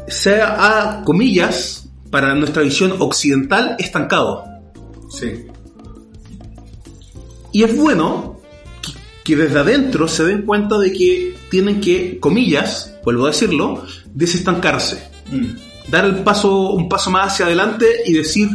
se 0.07 0.41
ha, 0.41 1.01
comillas, 1.05 1.87
para 2.09 2.35
nuestra 2.35 2.61
visión 2.63 2.95
occidental, 2.99 3.75
estancado. 3.79 4.43
Sí. 5.09 5.45
Y 7.55 7.63
es 7.63 7.73
bueno 7.77 8.41
que, 8.81 8.91
que 9.23 9.35
desde 9.41 9.59
adentro 9.59 10.09
se 10.09 10.25
den 10.25 10.41
cuenta 10.41 10.77
de 10.77 10.91
que 10.91 11.33
tienen 11.49 11.79
que, 11.79 12.19
comillas, 12.19 12.93
vuelvo 13.05 13.23
a 13.25 13.29
decirlo, 13.29 13.85
desestancarse. 14.13 15.01
Mm. 15.31 15.89
Dar 15.89 16.03
el 16.03 16.15
paso, 16.23 16.71
un 16.71 16.89
paso 16.89 17.09
más 17.11 17.31
hacia 17.31 17.45
adelante 17.45 17.85
y 18.05 18.11
decir, 18.11 18.49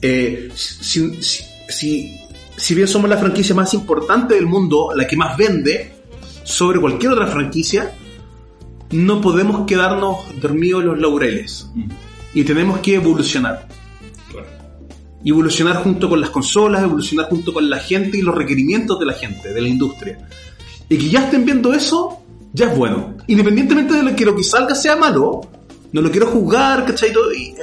eh, 0.00 0.48
si, 0.54 1.20
si- 1.20 1.42
si- 1.68 2.20
si 2.56 2.74
bien 2.76 2.86
somos 2.86 3.10
la 3.10 3.16
franquicia 3.16 3.52
más 3.54 3.74
importante 3.74 4.34
del 4.36 4.46
mundo, 4.46 4.90
la 4.94 5.08
que 5.08 5.16
más 5.16 5.36
vende, 5.36 5.92
sobre 6.44 6.78
cualquier 6.78 7.10
otra 7.12 7.26
franquicia, 7.26 7.90
no 8.92 9.20
podemos 9.20 9.66
quedarnos 9.66 10.18
dormidos 10.40 10.82
en 10.82 10.86
los 10.90 10.98
laureles. 11.00 11.66
Mm. 11.74 11.90
Y 12.34 12.44
tenemos 12.44 12.78
que 12.78 12.94
evolucionar. 12.94 13.66
Evolucionar 15.24 15.76
junto 15.82 16.08
con 16.08 16.20
las 16.20 16.30
consolas, 16.30 16.82
evolucionar 16.82 17.28
junto 17.28 17.52
con 17.52 17.68
la 17.68 17.78
gente 17.78 18.18
y 18.18 18.22
los 18.22 18.34
requerimientos 18.34 18.98
de 18.98 19.06
la 19.06 19.12
gente, 19.12 19.52
de 19.52 19.60
la 19.60 19.68
industria. 19.68 20.18
Y 20.88 20.96
que 20.96 21.08
ya 21.08 21.24
estén 21.24 21.44
viendo 21.44 21.72
eso, 21.72 22.20
ya 22.52 22.70
es 22.70 22.76
bueno. 22.76 23.16
Independientemente 23.26 23.94
de 23.94 24.02
lo 24.02 24.16
que 24.16 24.24
lo 24.24 24.34
que 24.34 24.42
salga 24.42 24.74
sea 24.74 24.96
malo, 24.96 25.42
no 25.92 26.00
lo 26.00 26.10
quiero 26.10 26.28
juzgar, 26.28 26.84
¿cachai? 26.86 27.12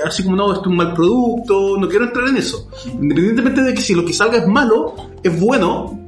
Así 0.05 0.23
como 0.23 0.35
no, 0.35 0.51
esto 0.51 0.61
es 0.61 0.67
un 0.67 0.75
mal 0.75 0.93
producto, 0.93 1.77
no 1.77 1.87
quiero 1.87 2.05
entrar 2.05 2.27
en 2.27 2.37
eso. 2.37 2.69
Independientemente 2.85 3.63
de 3.63 3.73
que 3.73 3.81
si 3.81 3.95
lo 3.95 4.05
que 4.05 4.13
salga 4.13 4.37
es 4.37 4.47
malo, 4.47 4.95
es 5.23 5.39
bueno 5.39 5.99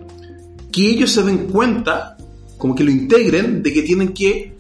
que 0.71 0.89
ellos 0.89 1.11
se 1.11 1.23
den 1.23 1.47
cuenta, 1.47 2.17
como 2.57 2.75
que 2.75 2.83
lo 2.83 2.91
integren, 2.91 3.63
de 3.63 3.73
que 3.73 3.81
tienen 3.81 4.13
que 4.13 4.55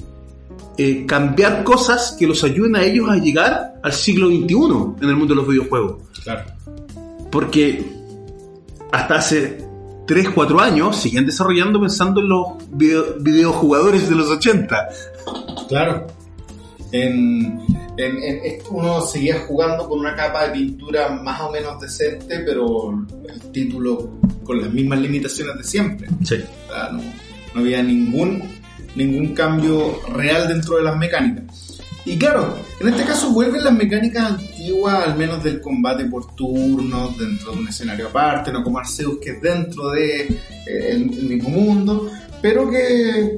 eh, 0.81 1.05
cambiar 1.05 1.63
cosas 1.65 2.15
que 2.17 2.25
los 2.25 2.43
ayuden 2.43 2.75
a 2.77 2.83
ellos 2.83 3.09
a 3.09 3.17
llegar 3.17 3.73
al 3.83 3.91
siglo 3.93 4.27
XXI 4.27 5.03
en 5.03 5.09
el 5.09 5.15
mundo 5.17 5.33
de 5.33 5.41
los 5.41 5.47
videojuegos. 5.47 5.97
Claro. 6.23 6.43
Porque 7.31 7.85
hasta 8.91 9.15
hace 9.15 9.63
3, 10.07 10.29
4 10.29 10.59
años 10.59 10.95
siguen 10.95 11.25
desarrollando 11.25 11.79
pensando 11.79 12.21
en 12.21 12.29
los 12.29 12.45
video- 12.71 13.15
videojugadores 13.19 14.09
de 14.09 14.15
los 14.15 14.29
80. 14.29 14.89
Claro. 15.67 16.07
En, 16.91 17.59
en- 17.97 18.23
en- 18.23 18.45
en- 18.45 18.61
uno 18.71 19.01
seguía 19.01 19.41
jugando 19.47 19.87
con 19.87 19.99
una 19.99 20.15
capa 20.15 20.47
de 20.47 20.53
pintura 20.53 21.09
más 21.09 21.39
o 21.41 21.51
menos 21.51 21.79
decente, 21.79 22.39
pero 22.39 23.05
el 23.27 23.39
título 23.51 24.09
con 24.43 24.59
las 24.61 24.71
mismas 24.73 24.99
limitaciones 24.99 25.57
de 25.57 25.63
siempre. 25.63 26.07
Sí. 26.23 26.35
O 26.67 26.71
sea, 26.73 26.89
no, 26.91 27.01
no 27.53 27.61
había 27.61 27.83
ningún, 27.83 28.41
ningún 29.05 29.33
cambio 29.33 30.01
real 30.13 30.47
dentro 30.47 30.77
de 30.77 30.83
las 30.83 30.97
mecánicas. 30.97 31.43
Y 32.05 32.17
claro, 32.17 32.57
en 32.79 32.87
este 32.89 33.03
caso 33.03 33.31
vuelven 33.31 33.63
las 33.63 33.73
mecánicas 33.73 34.31
antiguas, 34.31 35.05
al 35.05 35.15
menos 35.17 35.43
del 35.43 35.59
combate 35.61 36.05
por 36.05 36.33
turnos, 36.35 37.17
dentro 37.17 37.51
de 37.51 37.59
un 37.59 37.67
escenario 37.67 38.07
aparte, 38.07 38.51
no 38.51 38.63
como 38.63 38.79
Arceus 38.79 39.17
que 39.21 39.31
es 39.31 39.41
dentro 39.41 39.89
de 39.91 40.27
eh, 40.65 40.97
mismo 40.97 41.49
mundo, 41.49 42.09
pero 42.41 42.69
que 42.69 43.37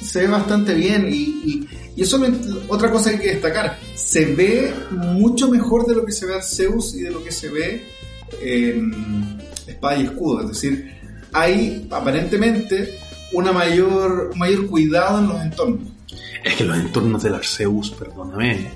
se 0.00 0.20
ve 0.20 0.26
bastante 0.28 0.74
bien 0.74 1.08
y, 1.10 1.66
eso 1.96 2.18
me- 2.18 2.32
otra 2.68 2.90
cosa 2.90 3.10
que 3.10 3.16
hay 3.16 3.22
que 3.22 3.30
destacar, 3.34 3.78
se 3.94 4.24
ve 4.26 4.72
mucho 4.90 5.48
mejor 5.50 5.86
de 5.86 5.94
lo 5.94 6.04
que 6.04 6.12
se 6.12 6.26
ve 6.26 6.34
Arceus 6.34 6.94
y 6.94 7.02
de 7.02 7.10
lo 7.10 7.22
que 7.24 7.30
se 7.32 7.48
ve 7.48 7.84
en 8.42 9.38
Espada 9.66 9.96
y 9.96 10.04
Escudo, 10.04 10.42
es 10.42 10.48
decir, 10.48 10.92
hay 11.32 11.86
aparentemente 11.90 12.98
una 13.32 13.52
mayor, 13.52 14.30
un 14.32 14.38
mayor 14.38 14.66
cuidado 14.66 15.18
en 15.18 15.28
los 15.28 15.40
entornos. 15.40 15.88
Es 16.44 16.54
que 16.56 16.64
los 16.64 16.76
entornos 16.76 17.22
del 17.22 17.34
Arceus, 17.34 17.90
perdóname, 17.90 18.70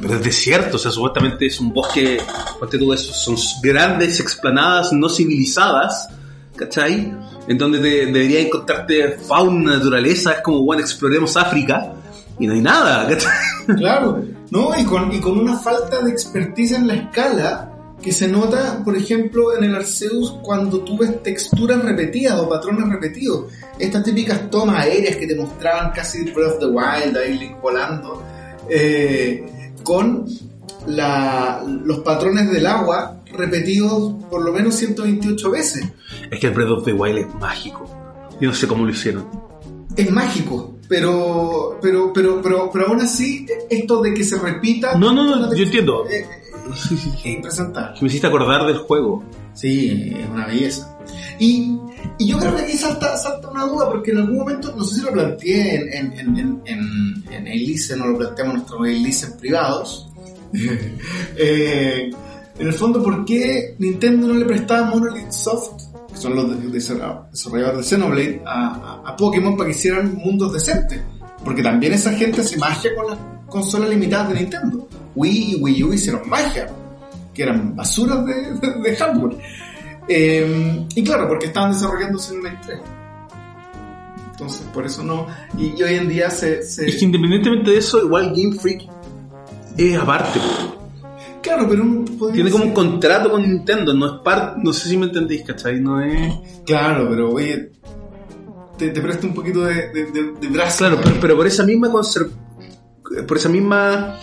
pero 0.00 0.14
es 0.14 0.24
desierto, 0.24 0.76
o 0.76 0.78
sea, 0.78 0.90
supuestamente 0.90 1.46
es 1.46 1.60
un 1.60 1.72
bosque, 1.72 2.18
ponte 2.58 2.78
tú 2.78 2.92
eso, 2.92 3.12
son 3.12 3.36
grandes 3.62 4.18
explanadas 4.18 4.92
no 4.92 5.08
civilizadas, 5.10 6.08
¿cachai? 6.56 7.12
En 7.46 7.58
donde 7.58 7.78
te, 7.78 8.06
debería 8.06 8.40
encontrarte 8.40 9.18
fauna, 9.18 9.76
naturaleza, 9.76 10.32
es 10.32 10.40
como, 10.40 10.62
bueno, 10.64 10.82
exploremos 10.82 11.36
África, 11.36 11.92
y 12.38 12.46
no 12.46 12.54
hay 12.54 12.62
nada, 12.62 13.06
¿cachai? 13.08 13.32
Claro, 13.76 14.24
¿no? 14.50 14.70
Y 14.78 14.84
con, 14.84 15.12
y 15.12 15.20
con 15.20 15.38
una 15.38 15.58
falta 15.58 16.00
de 16.00 16.10
expertise 16.10 16.72
en 16.72 16.86
la 16.86 16.94
escala 16.94 17.67
que 18.02 18.12
se 18.12 18.28
nota, 18.28 18.82
por 18.84 18.96
ejemplo, 18.96 19.56
en 19.56 19.64
el 19.64 19.74
Arceus 19.74 20.36
cuando 20.42 20.80
tú 20.80 20.96
ves 20.98 21.22
texturas 21.22 21.82
repetidas 21.82 22.38
o 22.38 22.48
patrones 22.48 22.88
repetidos. 22.88 23.46
Estas 23.78 24.04
típicas 24.04 24.48
tomas 24.50 24.80
aéreas 24.84 25.16
que 25.16 25.26
te 25.26 25.34
mostraban 25.34 25.90
casi 25.92 26.22
Breath 26.30 26.54
of 26.54 26.58
the 26.60 26.66
Wild, 26.66 27.16
ahí 27.16 27.38
Link 27.38 27.60
volando, 27.60 28.22
eh, 28.68 29.72
con 29.82 30.26
la- 30.86 31.62
los 31.84 31.98
patrones 32.00 32.50
del 32.50 32.66
agua 32.66 33.20
repetidos 33.32 34.14
por 34.30 34.42
lo 34.44 34.52
menos 34.52 34.74
128 34.76 35.50
veces. 35.50 35.84
Es 36.30 36.38
que 36.40 36.46
el 36.46 36.54
Breath 36.54 36.70
of 36.70 36.84
the 36.84 36.92
Wild 36.92 37.18
es 37.18 37.34
mágico. 37.34 37.84
Yo 38.40 38.48
no 38.50 38.54
sé 38.54 38.66
cómo 38.68 38.84
lo 38.84 38.90
hicieron. 38.92 39.26
Es 39.96 40.10
mágico, 40.10 40.76
pero, 40.88 41.78
pero, 41.82 42.12
pero, 42.12 42.40
pero, 42.40 42.70
pero 42.72 42.86
aún 42.86 43.00
así, 43.00 43.44
esto 43.68 44.00
de 44.00 44.14
que 44.14 44.22
se 44.22 44.38
repita... 44.38 44.94
No, 44.96 45.12
no, 45.12 45.24
no, 45.36 45.52
yo 45.54 45.64
entiendo. 45.64 46.06
Eh, 46.08 46.24
Es 47.18 47.26
impresentable. 47.26 47.98
Me 48.00 48.06
hiciste 48.08 48.26
acordar 48.26 48.66
del 48.66 48.78
juego. 48.78 49.22
Sí, 49.54 50.14
es 50.18 50.28
una 50.28 50.46
belleza. 50.46 50.96
Y, 51.38 51.76
y 52.18 52.28
yo 52.28 52.38
creo 52.38 52.54
que 52.56 52.62
aquí 52.62 52.72
salta, 52.74 53.16
salta 53.16 53.48
una 53.48 53.64
duda, 53.66 53.90
porque 53.90 54.10
en 54.12 54.18
algún 54.18 54.38
momento, 54.38 54.72
no 54.76 54.84
sé 54.84 54.96
si 54.96 55.00
lo 55.02 55.12
planteé 55.12 55.76
en, 55.76 56.12
en, 56.12 56.18
en, 56.18 56.36
en, 56.38 56.62
en, 56.66 57.24
en 57.32 57.46
Elise, 57.48 57.96
no 57.96 58.06
lo 58.06 58.18
planteamos 58.18 58.54
en 58.54 58.58
nuestros 58.60 58.86
Elise 58.88 59.26
privados. 59.32 60.08
Eh, 61.36 62.10
en 62.58 62.66
el 62.66 62.72
fondo, 62.72 63.02
¿por 63.02 63.24
qué 63.24 63.76
Nintendo 63.78 64.26
no 64.28 64.34
le 64.34 64.44
prestaba 64.44 64.90
Monolith 64.90 65.30
Soft, 65.30 65.84
que 66.10 66.16
son 66.16 66.34
los 66.34 66.50
de- 66.50 66.66
de- 66.66 66.72
desarrolladores 66.72 67.78
de 67.78 67.82
Xenoblade, 67.84 68.42
a, 68.44 69.02
a- 69.04 69.10
a 69.10 69.16
Pokémon 69.16 69.56
para 69.56 69.70
que 69.70 69.76
hicieran 69.76 70.14
mundos 70.16 70.52
decentes? 70.52 71.00
Porque 71.44 71.62
también 71.62 71.92
esa 71.92 72.12
gente 72.12 72.40
hace 72.40 72.56
magia 72.56 72.90
con 72.96 73.06
las 73.10 73.18
consolas 73.46 73.88
limitadas 73.90 74.30
de 74.30 74.34
Nintendo. 74.40 74.88
Wii 75.18 75.52
y 75.52 75.62
Wii 75.62 75.84
U 75.84 75.92
hicieron 75.92 76.28
magia, 76.28 76.68
que 77.34 77.42
eran 77.42 77.74
basuras 77.76 78.24
de, 78.26 78.34
de- 78.54 78.80
de 78.82 78.96
hardware. 78.96 79.36
Eh, 80.08 80.86
y 80.94 81.04
claro, 81.04 81.28
porque 81.28 81.46
estaban 81.46 81.72
desarrollándose 81.72 82.34
en 82.34 82.40
una 82.40 82.50
estrella. 82.52 82.82
Entonces, 84.32 84.62
por 84.72 84.86
eso 84.86 85.02
no. 85.02 85.26
Y, 85.58 85.74
y 85.78 85.82
hoy 85.82 85.94
en 85.94 86.08
día 86.08 86.30
se. 86.30 86.62
se- 86.62 86.88
Es 86.88 86.96
que 86.96 87.04
independientemente 87.04 87.70
de 87.72 87.78
eso, 87.78 88.02
igual 88.04 88.32
Game 88.34 88.54
Freak 88.56 88.82
es 89.76 89.98
aparte. 89.98 90.40
Claro, 91.42 91.66
pero 91.68 91.84
podría 92.18 92.34
Tiene 92.36 92.50
como 92.50 92.64
un 92.64 92.72
contrato 92.72 93.30
con 93.30 93.42
Nintendo, 93.42 93.94
no 93.94 94.06
es 94.06 94.12
parte, 94.22 94.60
no 94.62 94.72
sé 94.72 94.88
si 94.88 94.96
me 94.96 95.06
entendéis, 95.06 95.42
¿cachai? 95.44 95.80
No 95.80 96.00
es... 96.00 96.34
Claro, 96.66 97.06
pero 97.08 97.30
oye. 97.32 97.72
Te, 98.76 98.90
te 98.90 99.00
presto 99.00 99.26
un 99.26 99.34
poquito 99.34 99.64
de, 99.64 99.88
de, 99.88 100.06
de- 100.12 100.32
de 100.40 100.48
brazo. 100.48 100.78
Claro, 100.78 101.00
pero, 101.02 101.16
pero 101.20 101.36
por 101.36 101.46
esa 101.46 101.64
misma 101.64 101.88
conser- 101.88 102.30
por 103.26 103.36
esa 103.36 103.48
misma 103.48 104.16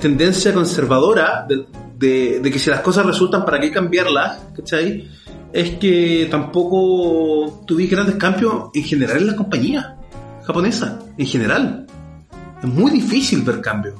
tendencia 0.00 0.52
conservadora 0.52 1.46
de, 1.48 1.64
de- 1.98 2.40
de 2.40 2.50
que 2.50 2.58
si 2.58 2.70
las 2.70 2.80
cosas 2.80 3.06
resultan, 3.06 3.44
¿para 3.44 3.60
qué 3.60 3.70
cambiarlas? 3.70 4.38
¿Cachai? 4.56 5.08
Es 5.52 5.70
que 5.76 6.26
tampoco 6.30 7.62
tuviste 7.66 7.94
grandes 7.94 8.16
cambios 8.16 8.70
en 8.74 8.82
general 8.82 9.18
en 9.18 9.26
las 9.28 9.36
compañías 9.36 9.86
japonesas, 10.44 10.94
en 11.16 11.26
general. 11.26 11.86
Es 12.62 12.68
muy 12.68 12.90
difícil 12.90 13.42
ver 13.42 13.60
cambios. 13.60 13.94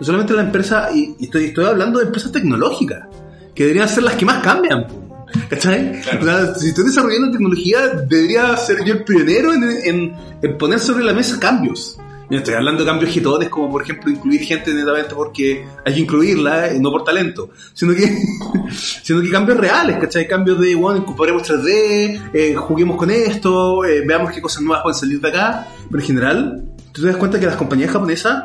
No 0.00 0.04
solamente 0.04 0.32
en 0.32 0.38
la 0.38 0.42
empresa, 0.44 0.88
y, 0.94 1.14
y 1.18 1.24
estoy, 1.24 1.46
estoy 1.46 1.66
hablando 1.66 1.98
de 1.98 2.06
empresas 2.06 2.32
tecnológicas, 2.32 3.06
que 3.54 3.64
deberían 3.64 3.88
ser 3.88 4.02
las 4.04 4.14
que 4.14 4.24
más 4.24 4.42
cambian. 4.42 4.86
¿Cachai? 5.50 6.00
O 6.20 6.24
sea, 6.24 6.54
si 6.54 6.68
estoy 6.68 6.84
desarrollando 6.84 7.30
tecnología, 7.32 7.88
debería 8.08 8.56
ser 8.56 8.84
yo 8.84 8.94
el 8.94 9.04
pionero 9.04 9.52
en, 9.52 9.62
en- 9.84 10.14
en 10.42 10.58
poner 10.58 10.78
sobre 10.80 11.04
la 11.04 11.12
mesa 11.12 11.38
cambios. 11.38 11.98
Y 12.30 12.34
no 12.34 12.38
estoy 12.38 12.54
hablando 12.54 12.82
de 12.82 12.90
cambios 12.90 13.12
gitones 13.12 13.48
como 13.50 13.70
por 13.70 13.82
ejemplo 13.82 14.10
incluir 14.10 14.40
gente 14.40 14.72
netamente 14.72 15.14
porque 15.14 15.66
hay 15.84 15.94
que 15.94 16.00
incluirla, 16.00 16.68
eh, 16.68 16.78
no 16.80 16.90
por 16.90 17.04
talento, 17.04 17.50
sino 17.74 17.94
que, 17.94 18.06
sino 19.02 19.20
que 19.20 19.30
cambios 19.30 19.58
reales, 19.58 19.98
¿cachai? 19.98 20.26
Cambios 20.26 20.58
de, 20.58 20.74
bueno, 20.74 21.00
incorporemos 21.00 21.42
3D, 21.48 22.30
eh, 22.32 22.54
juguemos 22.54 22.96
con 22.96 23.10
esto, 23.10 23.84
eh, 23.84 24.02
veamos 24.06 24.32
qué 24.32 24.40
cosas 24.40 24.62
nuevas 24.62 24.82
pueden 24.82 24.98
salir 24.98 25.20
de 25.20 25.28
acá. 25.28 25.68
Pero 25.90 26.00
en 26.00 26.06
general, 26.06 26.64
tú 26.92 27.02
te 27.02 27.08
das 27.08 27.16
cuenta 27.16 27.38
que 27.38 27.46
las 27.46 27.56
compañías 27.56 27.90
japonesas 27.90 28.44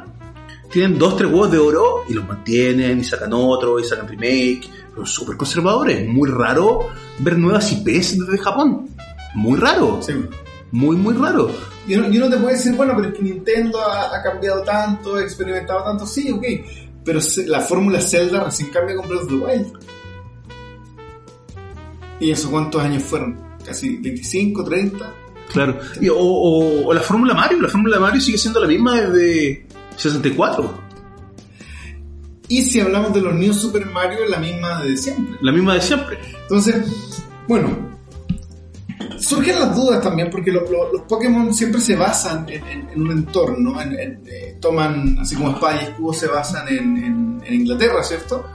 tienen 0.71 0.99
dos, 0.99 1.17
tres 1.17 1.31
huevos 1.31 1.51
de 1.51 1.57
oro 1.57 2.03
y 2.07 2.13
los 2.13 2.27
mantienen 2.27 2.99
y 2.99 3.03
sacan 3.03 3.31
otro 3.33 3.79
y 3.79 3.83
sacan 3.83 4.07
remake, 4.07 4.69
pero 4.93 5.05
súper 5.05 5.37
conservadores. 5.37 6.07
Muy 6.07 6.29
raro 6.29 6.89
ver 7.19 7.37
nuevas 7.37 7.71
IPs 7.71 8.19
desde 8.19 8.37
Japón. 8.37 8.87
Muy 9.35 9.57
raro. 9.57 9.99
Sí. 10.01 10.13
Muy, 10.71 10.95
muy 10.97 11.15
raro. 11.15 11.49
Y 11.87 11.95
uno, 11.95 12.09
y 12.09 12.17
uno 12.17 12.29
te 12.29 12.37
puede 12.37 12.55
decir, 12.55 12.73
bueno, 12.73 12.93
pero 12.95 13.09
es 13.09 13.15
que 13.15 13.23
Nintendo 13.23 13.81
ha, 13.81 14.15
ha 14.15 14.21
cambiado 14.23 14.61
tanto, 14.63 15.15
ha 15.15 15.21
experimentado 15.23 15.83
tanto, 15.83 16.05
sí, 16.05 16.31
ok. 16.31 16.43
Pero 17.03 17.19
se- 17.21 17.47
la 17.47 17.61
fórmula 17.61 17.99
Zelda 18.01 18.43
recién 18.43 18.69
cambia 18.69 18.95
con 18.95 19.07
Breath 19.07 19.23
of 19.23 19.27
the 19.29 19.35
Wild. 19.35 19.73
¿Y 22.19 22.31
eso 22.31 22.51
cuántos 22.51 22.81
años 22.83 23.03
fueron? 23.03 23.39
¿Casi 23.65 23.97
25, 23.97 24.63
30? 24.63 25.13
Claro. 25.51 25.77
Y- 25.99 26.09
o, 26.09 26.17
o- 26.17 26.87
o 26.87 26.93
la 26.93 27.01
Fórmula 27.01 27.33
Mario. 27.33 27.61
La 27.61 27.69
Fórmula 27.69 27.99
Mario 27.99 28.21
sigue 28.21 28.37
siendo 28.37 28.59
la 28.59 28.67
misma 28.67 28.99
desde 29.01 29.65
64. 29.95 30.89
Y 32.49 32.61
si 32.63 32.79
hablamos 32.79 33.13
de 33.13 33.21
los 33.21 33.33
New 33.35 33.53
Super 33.53 33.85
Mario, 33.85 34.19
la 34.27 34.37
misma 34.39 34.83
de 34.83 34.97
siempre. 34.97 35.35
La 35.41 35.51
misma 35.51 35.75
de 35.75 35.81
siempre. 35.81 36.19
Entonces, 36.41 36.75
bueno, 37.47 37.88
surgen 39.17 39.59
las 39.59 39.75
dudas 39.75 40.01
también 40.01 40.29
porque 40.29 40.51
lo- 40.51 40.69
lo- 40.69 40.91
los 40.93 41.01
Pokémon 41.03 41.53
siempre 41.53 41.81
se 41.81 41.95
basan 41.95 42.45
en, 42.49 42.63
en- 42.67 42.89
en 42.93 43.01
un 43.01 43.11
entorno, 43.11 43.81
en- 43.81 44.21
eh, 44.25 44.57
toman, 44.59 45.17
así 45.19 45.35
como 45.35 45.51
espada 45.51 45.81
y 45.81 45.85
escudo 45.85 46.13
se 46.13 46.27
basan 46.27 46.67
en, 46.67 47.41
Inglaterra, 47.53 48.03
¿cierto? 48.03 48.45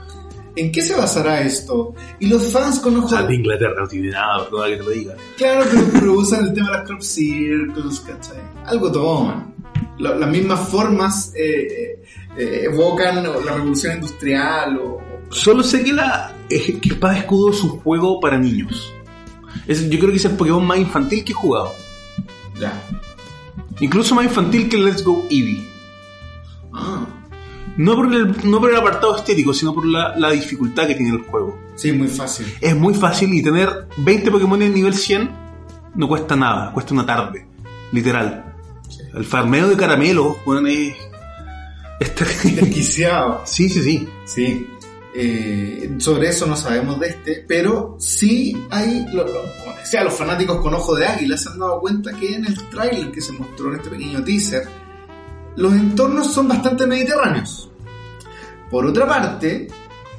¿En 0.55 0.71
qué 0.71 0.81
se 0.81 0.95
basará 0.95 1.41
esto? 1.41 1.93
Y 2.19 2.27
los 2.27 2.49
fans 2.51 2.79
con 2.79 2.95
O 2.95 2.99
ojos... 2.99 3.11
sea, 3.11 3.23
de 3.23 3.35
Inglaterra 3.35 3.75
no 3.81 3.87
tiene 3.87 4.09
nada, 4.11 4.45
perdona 4.45 4.67
que 4.69 4.77
te 4.77 4.83
lo 4.83 4.89
diga. 4.91 5.15
Claro, 5.37 5.65
pero, 5.69 5.83
pero 5.91 6.13
usan 6.13 6.45
el 6.45 6.53
tema 6.53 6.67
de 6.71 6.77
las 6.77 6.87
crop 6.87 7.01
circles, 7.01 7.99
¿cachai? 7.99 8.37
Algo 8.65 8.89
toman. 8.91 9.53
La- 9.99 10.15
las 10.15 10.29
mismas 10.29 10.69
formas 10.69 11.33
eh, 11.35 12.01
eh, 12.37 12.61
evocan 12.71 13.21
la 13.23 13.53
revolución 13.53 13.95
industrial 13.95 14.77
o... 14.77 15.01
Solo 15.29 15.61
sé 15.63 15.83
que 15.83 15.91
la 15.91 16.33
eh, 16.49 16.79
que 16.79 16.89
Espada 16.89 17.15
y 17.15 17.19
Escudo 17.19 17.49
es 17.51 17.61
un 17.61 17.71
juego 17.81 18.19
para 18.21 18.37
niños. 18.37 18.93
Es, 19.67 19.89
yo 19.89 19.99
creo 19.99 20.11
que 20.11 20.17
es 20.17 20.25
el 20.25 20.31
Pokémon 20.35 20.65
más 20.65 20.77
infantil 20.77 21.23
que 21.23 21.31
he 21.31 21.35
jugado. 21.35 21.73
Ya. 22.59 22.81
Incluso 23.79 24.15
más 24.15 24.25
infantil 24.25 24.69
que 24.69 24.77
Let's 24.77 25.03
Go 25.03 25.25
Eevee. 25.29 25.67
Ah, 26.73 27.05
No 27.77 27.95
por 27.95 28.13
el, 28.13 28.35
no 28.49 28.59
por 28.59 28.69
el 28.69 28.75
apartado 28.77 29.15
estético, 29.17 29.53
sino 29.53 29.73
por 29.73 29.85
la, 29.85 30.15
la 30.17 30.31
dificultad 30.31 30.87
que 30.87 30.95
tiene 30.95 31.15
el 31.17 31.23
juego. 31.23 31.57
sí, 31.75 31.91
muy 31.91 32.07
fácil. 32.07 32.45
Es 32.61 32.75
muy 32.75 32.93
fácil 32.93 33.33
y 33.33 33.41
tener 33.43 33.87
20 33.97 34.31
Pokémon 34.31 34.61
en 34.61 34.73
nivel 34.73 34.93
100 34.93 35.29
no 35.95 36.07
cuesta 36.07 36.35
nada, 36.35 36.71
cuesta 36.73 36.93
una 36.93 37.05
tarde. 37.05 37.47
Literal. 37.91 38.53
El 39.13 39.23
farmeo 39.25 39.69
de 39.69 39.77
caramelos, 39.77 40.37
bueno, 40.45 40.67
es. 40.67 40.93
es 41.99 42.15
terrible. 42.15 42.61
Desquiciado. 42.63 43.41
Sí, 43.45 43.69
sí, 43.69 43.81
sí. 43.81 44.09
Sí. 44.25 44.67
Eh, 45.17 45.95
sobre 45.99 46.27
eso 46.29 46.45
no 46.45 46.57
sabemos 46.57 46.99
de 46.99 47.07
este, 47.07 47.45
pero 47.47 47.95
sí 47.99 48.65
hay, 48.69 49.05
lo, 49.13 49.25
lo- 49.25 49.43
los 50.03 50.13
fanáticos 50.13 50.59
con 50.59 50.73
ojo 50.73 50.93
de 50.95 51.07
águila 51.07 51.37
se 51.37 51.47
han 51.49 51.59
dado 51.59 51.79
cuenta 51.79 52.11
que 52.11 52.35
en 52.35 52.45
el 52.45 52.55
tráiler 52.69 53.11
que 53.11 53.21
se 53.21 53.31
mostró 53.31 53.69
en 53.69 53.75
este 53.77 53.89
pequeño 53.91 54.21
teaser, 54.23 54.67
los 55.55 55.73
entornos 55.73 56.33
son 56.33 56.49
bastante 56.49 56.85
mediterráneos. 56.85 57.69
Por 58.69 58.85
otra 58.85 59.07
parte, 59.07 59.67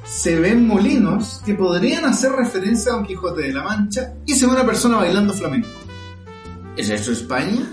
se 0.03 0.39
ven 0.39 0.65
molinos 0.65 1.41
que 1.45 1.53
podrían 1.53 2.05
hacer 2.05 2.31
referencia 2.31 2.91
a 2.91 2.95
Don 2.95 3.05
Quijote 3.05 3.41
de 3.43 3.53
la 3.53 3.61
Mancha 3.63 4.13
y 4.25 4.33
se 4.33 4.47
ve 4.47 4.53
una 4.53 4.65
persona 4.65 4.97
bailando 4.97 5.31
flamenco. 5.33 5.67
¿Es 6.75 6.89
eso 6.89 7.11
España? 7.11 7.67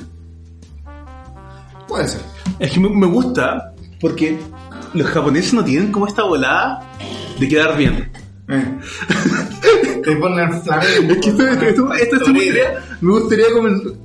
Puede 1.88 2.08
ser. 2.08 2.20
Es 2.58 2.72
que 2.72 2.80
me 2.80 3.06
gusta 3.06 3.72
porque 4.00 4.38
los 4.92 5.06
japoneses 5.08 5.54
no 5.54 5.64
tienen 5.64 5.90
como 5.92 6.06
esta 6.06 6.24
volada 6.24 6.80
de 7.38 7.48
quedar 7.48 7.76
bien. 7.76 8.10
Eh. 8.48 8.78
Te 10.04 10.16
ponen 10.16 10.62
flamenco. 10.62 11.12
Es 11.14 11.18
que 11.18 11.30
esto, 11.30 11.46
esto- 11.48 11.92
esto- 11.94 11.94
esto 11.94 12.30
me 12.32 12.32
gustaría, 12.44 12.84
me 13.00 13.10
gustaría 13.12 13.46
comen- 13.48 13.96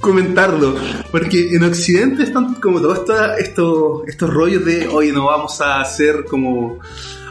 comentarlo, 0.00 0.74
porque 1.10 1.54
en 1.54 1.64
Occidente 1.64 2.22
están 2.24 2.54
como 2.56 2.80
todos 2.80 3.00
estos, 3.38 4.02
estos 4.06 4.30
rollos 4.32 4.64
de, 4.64 4.86
oye, 4.88 5.10
no 5.12 5.26
vamos 5.26 5.60
a 5.60 5.80
hacer 5.80 6.24
como 6.28 6.78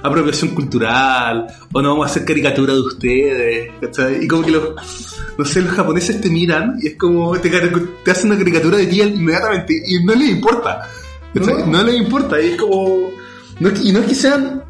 apropiación 0.03 0.51
cultural, 0.51 1.47
o 1.71 1.81
no 1.81 1.89
vamos 1.89 2.07
a 2.07 2.09
hacer 2.11 2.25
caricatura 2.25 2.73
de 2.73 2.79
ustedes, 2.81 3.71
¿cachai? 3.79 4.23
Y 4.23 4.27
como 4.27 4.43
que 4.43 4.51
los, 4.51 4.69
no 5.37 5.45
sé, 5.45 5.61
los 5.61 5.73
japoneses 5.73 6.19
te 6.19 6.29
miran 6.29 6.75
y 6.81 6.87
es 6.89 6.95
como, 6.95 7.37
te, 7.39 7.49
hacen 8.09 8.29
una 8.31 8.37
caricatura 8.37 8.77
de 8.77 8.87
ti 8.87 9.01
inmediatamente 9.01 9.81
y 9.85 10.03
no 10.03 10.13
les 10.15 10.29
importa, 10.29 10.89
¿cachai? 11.33 11.59
No. 11.59 11.65
No, 11.67 11.83
les 11.83 11.95
importa, 11.95 12.41
y 12.41 12.49
es 12.51 12.57
como, 12.57 13.11
no 13.59 13.69
es 13.69 13.85
y 13.85 13.91
no 13.93 13.99
es 13.99 14.05
que 14.07 14.15
sean 14.15 14.63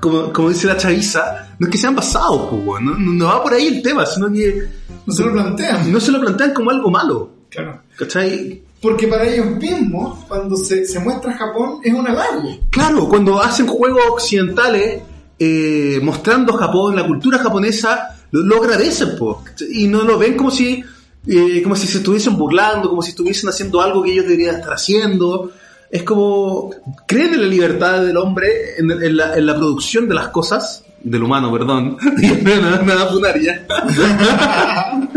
como, 0.00 0.32
como 0.32 0.48
dice 0.50 0.66
la 0.66 0.76
chaviza, 0.76 1.48
no 1.58 1.66
es 1.66 1.72
que 1.72 1.78
sean 1.78 1.94
basados, 1.96 2.52
no, 2.80 2.80
no, 2.98 3.24
va 3.26 3.42
por 3.42 3.54
ahí 3.54 3.66
el 3.68 3.82
tema, 3.82 4.04
sino 4.06 4.30
que 4.32 4.68
No 5.06 5.12
se 5.12 5.24
lo 5.24 5.32
plantean. 5.32 5.92
no 5.92 6.00
se 6.00 6.12
lo 6.12 6.20
plantean 6.20 6.52
como 6.54 6.70
algo 6.70 6.90
malo, 6.90 7.30
Claro. 7.50 7.80
¿cachai? 7.96 8.62
Porque 8.82 9.06
para 9.08 9.24
ellos 9.26 9.46
mismos, 9.56 10.24
cuando 10.28 10.54
se, 10.56 10.84
se 10.84 10.98
muestra 11.00 11.32
Japón, 11.36 11.80
es 11.82 11.92
un 11.94 12.06
halago. 12.06 12.58
Claro, 12.70 13.08
cuando 13.08 13.40
hacen 13.40 13.66
juegos 13.66 14.02
occidentales 14.10 15.02
eh, 15.38 15.98
mostrando 16.02 16.52
Japón, 16.52 16.94
la 16.96 17.06
cultura 17.06 17.38
japonesa, 17.38 18.16
lo, 18.30 18.42
lo 18.42 18.56
agradecen, 18.62 19.16
po, 19.18 19.42
y 19.70 19.86
no 19.86 20.02
lo 20.02 20.18
ven 20.18 20.36
como 20.36 20.50
si, 20.50 20.84
eh, 21.26 21.62
como 21.62 21.74
si 21.74 21.86
se 21.86 21.98
estuviesen 21.98 22.36
burlando, 22.36 22.88
como 22.90 23.02
si 23.02 23.10
estuviesen 23.10 23.48
haciendo 23.48 23.80
algo 23.80 24.02
que 24.02 24.12
ellos 24.12 24.24
deberían 24.26 24.56
estar 24.56 24.74
haciendo. 24.74 25.52
Es 25.90 26.02
como, 26.02 26.70
creen 27.06 27.34
en 27.34 27.42
la 27.42 27.46
libertad 27.48 28.04
del 28.04 28.16
hombre, 28.16 28.48
en, 28.78 28.90
en 28.90 29.16
la, 29.16 29.36
en 29.36 29.46
la 29.46 29.54
producción 29.56 30.08
de 30.08 30.14
las 30.14 30.28
cosas, 30.28 30.82
del 31.02 31.22
humano, 31.22 31.52
perdón, 31.52 31.96
nada, 32.42 32.82
nada 32.82 33.06
funar 33.12 33.38
ya. 33.40 33.64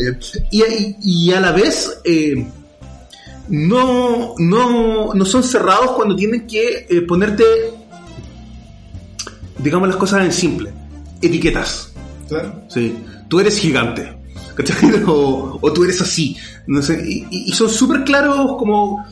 Eh, 0.00 0.18
y, 0.50 0.62
y- 0.62 0.96
y 1.02 1.32
a 1.32 1.40
la 1.40 1.52
vez, 1.52 2.00
eh, 2.04 2.46
no, 3.48 4.34
no, 4.38 5.14
no 5.14 5.24
son 5.24 5.42
cerrados 5.42 5.92
cuando 5.92 6.14
tienen 6.16 6.46
que 6.46 6.86
eh, 6.88 7.00
ponerte, 7.02 7.44
digamos 9.58 9.88
las 9.88 9.96
cosas 9.96 10.24
en 10.24 10.32
simple, 10.32 10.72
etiquetas. 11.20 11.92
Claro. 12.28 12.62
¿sí? 12.68 12.94
Tú 13.28 13.40
eres 13.40 13.58
gigante, 13.58 14.16
¿cachai? 14.54 15.02
O, 15.06 15.58
o 15.60 15.72
tú 15.72 15.84
eres 15.84 16.00
así. 16.00 16.36
No 16.66 16.82
sé, 16.82 17.02
y 17.30 17.52
son 17.52 17.68
súper 17.70 18.04
claros 18.04 18.56
como, 18.58 19.04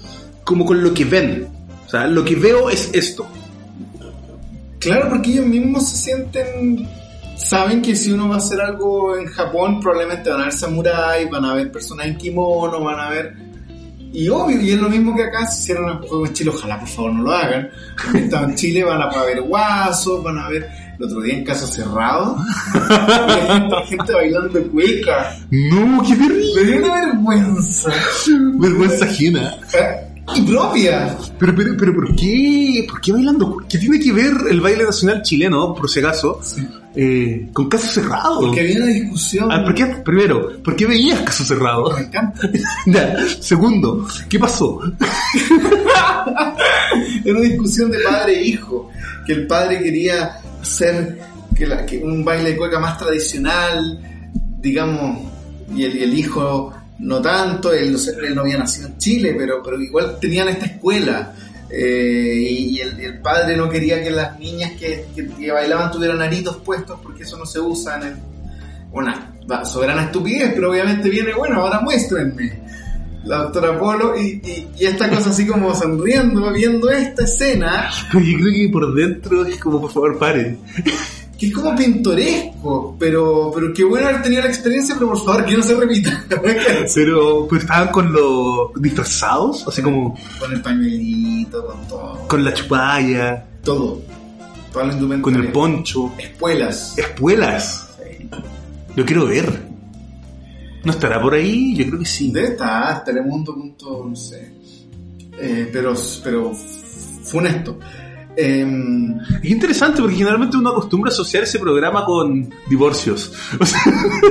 como 0.47 0.65
con 0.65 0.83
lo 0.83 0.95
que 0.95 1.05
ven. 1.05 1.49
O 1.87 1.91
sea, 1.91 2.07
lo 2.07 2.25
que 2.25 2.37
veo 2.37 2.71
es 2.71 2.89
esto. 2.95 3.27
Claro, 4.79 5.09
porque 5.11 5.33
ellos 5.33 5.47
mismos 5.47 5.89
se 5.89 5.97
sienten. 5.97 6.89
Saben 7.37 7.83
que 7.83 7.97
si 7.97 8.13
uno 8.13 8.29
va 8.29 8.37
a 8.37 8.39
hacer 8.39 8.61
algo 8.61 9.17
en 9.17 9.27
Japón, 9.27 9.81
probablemente 9.81 10.31
van 10.31 10.43
a 10.43 10.45
ver 10.45 10.53
samuráis, 10.53 11.29
van 11.29 11.45
a 11.45 11.55
ver 11.55 11.71
personas 11.71 12.07
en 12.07 12.17
kimono, 12.17 12.81
van 12.81 13.01
a 13.01 13.11
ver. 13.11 13.35
Y 14.13 14.29
obvio, 14.29 14.61
y 14.61 14.71
es 14.71 14.81
lo 14.81 14.89
mismo 14.89 15.15
que 15.17 15.25
acá, 15.25 15.47
si 15.49 15.63
hicieran 15.63 15.97
un 15.97 16.07
juego 16.07 16.27
en 16.27 16.33
Chile, 16.33 16.51
ojalá 16.55 16.79
por 16.79 16.89
favor 16.89 17.13
no 17.13 17.23
lo 17.25 17.33
hagan. 17.33 17.69
Porque 18.03 18.21
estaba 18.21 18.47
en 18.47 18.55
Chile, 18.55 18.85
van 18.85 19.03
a 19.03 19.25
ver 19.25 19.43
guasos, 19.43 20.23
van 20.23 20.39
a 20.39 20.49
ver 20.49 20.69
el 20.97 21.05
otro 21.05 21.21
día 21.23 21.35
en 21.35 21.45
caso 21.45 21.67
cerrado. 21.67 22.37
hay 23.29 23.47
gente, 23.49 23.77
gente 23.89 24.13
bailando 24.13 24.63
cueca. 24.71 25.37
No, 25.51 26.03
qué 26.05 26.15
terrible. 26.15 26.53
Me 26.55 26.63
dio 26.63 26.77
una 26.79 27.07
vergüenza. 27.07 27.91
Vergüenza 28.61 29.05
ajena. 29.05 29.57
Y 30.35 30.43
propia. 30.43 31.17
Pero, 31.39 31.55
pero, 31.55 31.77
pero, 31.79 31.95
¿por 31.95 32.15
qué? 32.17 32.85
¿Por 32.89 33.01
qué 33.01 33.13
bailando? 33.13 33.59
¿Qué 33.69 33.79
tiene 33.79 34.01
que 34.01 34.13
ver 34.13 34.33
el 34.51 34.61
baile 34.61 34.85
nacional 34.85 35.23
chileno, 35.23 35.75
por 35.75 35.89
si 35.89 36.01
acaso, 36.01 36.41
eh, 36.97 37.49
con 37.53 37.69
caso 37.69 37.87
cerrado? 37.87 38.41
Porque 38.41 38.61
había 38.61 38.77
una 38.79 38.87
discusión. 38.87 39.53
Ah, 39.53 39.63
¿por 39.63 39.75
qué? 39.75 39.87
Primero, 40.05 40.61
¿por 40.63 40.75
qué 40.75 40.87
veías 40.87 41.21
caso 41.21 41.45
cerrado? 41.45 41.93
Me 41.97 42.07
encanta. 42.07 42.41
Segundo, 43.41 44.07
¿qué 44.29 44.39
pasó? 44.39 44.81
Era 47.25 47.39
una 47.39 47.49
discusión 47.49 47.91
de 47.91 47.99
padre 48.01 48.39
e 48.39 48.43
hijo. 48.45 48.91
Que 49.27 49.33
el 49.33 49.47
padre 49.47 49.83
quería 49.83 50.39
hacer 50.61 51.19
que 51.57 51.67
la- 51.67 51.85
que 51.87 51.99
un 51.99 52.25
baile 52.25 52.51
de 52.51 52.57
cueca 52.57 52.79
más 52.79 52.99
tradicional, 52.99 54.01
digamos, 54.61 55.21
y 55.75 55.85
el, 55.85 55.97
y 55.97 56.03
el 56.05 56.19
hijo 56.19 56.73
no 56.99 57.21
tanto. 57.21 57.73
Él, 57.73 57.93
no 57.93 57.99
él 58.27 58.35
no 58.35 58.41
había 58.43 58.59
nacido 58.59 58.89
en 58.89 58.99
Chile, 58.99 59.35
pero, 59.37 59.63
pero 59.63 59.81
igual 59.81 60.19
tenían 60.21 60.49
esta 60.49 60.67
escuela. 60.67 61.35
Eh, 61.69 62.47
y 62.49 62.79
el, 62.81 63.19
padre 63.21 63.57
no 63.57 63.69
quería 63.69 64.01
que 64.03 64.11
las 64.11 64.39
niñas 64.39 64.73
que, 64.79 65.05
que- 65.15 65.51
bailaban 65.51 65.91
tuvieran 65.91 66.23
aritos 66.23 66.59
puestos 66.59 66.99
porque 67.03 67.25
eso 67.25 67.37
no 67.37 67.45
se 67.45 67.59
usa 67.59 68.01
en 68.07 68.15
una 68.93 69.33
soberana 69.65 70.05
estupidez, 70.05 70.53
pero 70.55 70.71
obviamente 70.71 71.09
viene, 71.11 71.35
bueno, 71.35 71.61
ahora 71.63 71.81
muéstrenme. 71.81 72.65
La 73.25 73.39
doctora 73.39 73.77
Polo 73.77 74.17
y, 74.17 74.41
y- 74.45 74.69
y 74.79 74.85
esta 74.87 75.11
cosa 75.11 75.31
así 75.31 75.45
como 75.45 75.75
sonriendo, 75.75 76.53
viendo 76.53 76.89
esta 76.91 77.25
escena, 77.25 77.91
yo 78.13 78.21
creo 78.21 78.53
que 78.55 78.69
por 78.73 78.95
dentro 78.95 79.45
es 79.45 79.59
como, 79.59 79.81
por 79.81 79.91
favor, 79.91 80.17
paren. 80.19 80.59
Que 81.39 81.49
es 81.49 81.53
como 81.55 81.75
pintoresco, 81.75 82.97
pero, 82.99 83.53
pero 83.55 83.73
qué 83.75 83.85
bueno 83.85 84.09
haber 84.09 84.23
tenido 84.23 84.43
la 84.43 84.49
experiencia, 84.49 84.95
pero 84.95 85.09
por 85.09 85.25
favor 85.25 85.45
que 85.45 85.57
no 85.57 85.63
se 85.63 85.75
repita. 85.75 86.25
Pero, 86.95 87.47
pues 87.49 87.63
estaban 87.63 87.89
con 87.89 88.13
los 88.13 88.73
disfrazados, 88.81 89.67
así 89.69 89.83
como 89.83 90.19
con 90.39 90.53
el 90.53 90.63
pañuelito, 90.63 91.67
con 91.67 91.89
todo, 91.89 92.29
con 92.29 92.45
la 92.45 92.55
chupalla, 92.55 93.47
todo, 93.63 94.01
toda 94.73 94.87
la 94.87 95.21
con 95.21 95.37
el 95.37 95.53
poncho, 95.53 96.13
Espuelas. 96.19 96.97
espuelas. 96.97 97.89
Sí. 97.99 98.29
Yo 98.97 99.05
quiero 99.05 99.27
ver. 99.27 99.67
¿No 100.85 100.93
estará 100.93 101.21
por 101.21 101.35
ahí? 101.35 101.75
Yo 101.77 101.85
creo 101.87 101.99
que 101.99 102.07
sí. 102.07 102.31
Debe 102.31 102.49
estar, 102.49 103.05
Telemundo, 103.05 103.57
no 104.09 104.15
sé. 104.15 104.53
Eh, 105.39 105.69
pero, 105.73 105.95
pero 106.23 106.53
funesto. 107.25 107.79
Em, 108.37 109.19
Es 109.43 109.51
interesante 109.51 110.01
porque 110.03 110.17
generalmente 110.17 110.57
uno 110.57 110.71
acostumbra 110.71 111.11
asociar 111.11 111.43
ese 111.45 111.59
programa 111.59 112.05
con 112.05 112.49
divorcios. 112.69 113.33
O 113.61 113.65
sea, 113.67 113.81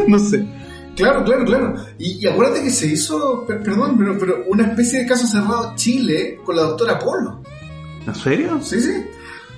no 0.08 0.20
sé. 0.20 0.46
Claro, 0.96 1.24
claro, 1.26 1.44
claro. 1.44 1.76
Y, 2.00 2.24
y 2.24 2.28
acuérdate 2.28 2.64
que 2.64 2.70
se 2.70 2.88
hizo, 2.88 3.46
per- 3.46 3.62
perdón, 3.64 3.98
pero, 3.98 4.18
pero 4.18 4.44
una 4.48 4.64
especie 4.68 5.00
de 5.00 5.06
caso 5.08 5.28
cerrado 5.28 5.74
Chile 5.76 6.40
con 6.46 6.56
la 6.56 6.62
doctora 6.64 6.98
Polo. 7.00 7.42
¿En 8.08 8.16
serio? 8.16 8.60
Sí, 8.62 8.80
sí. 8.80 9.04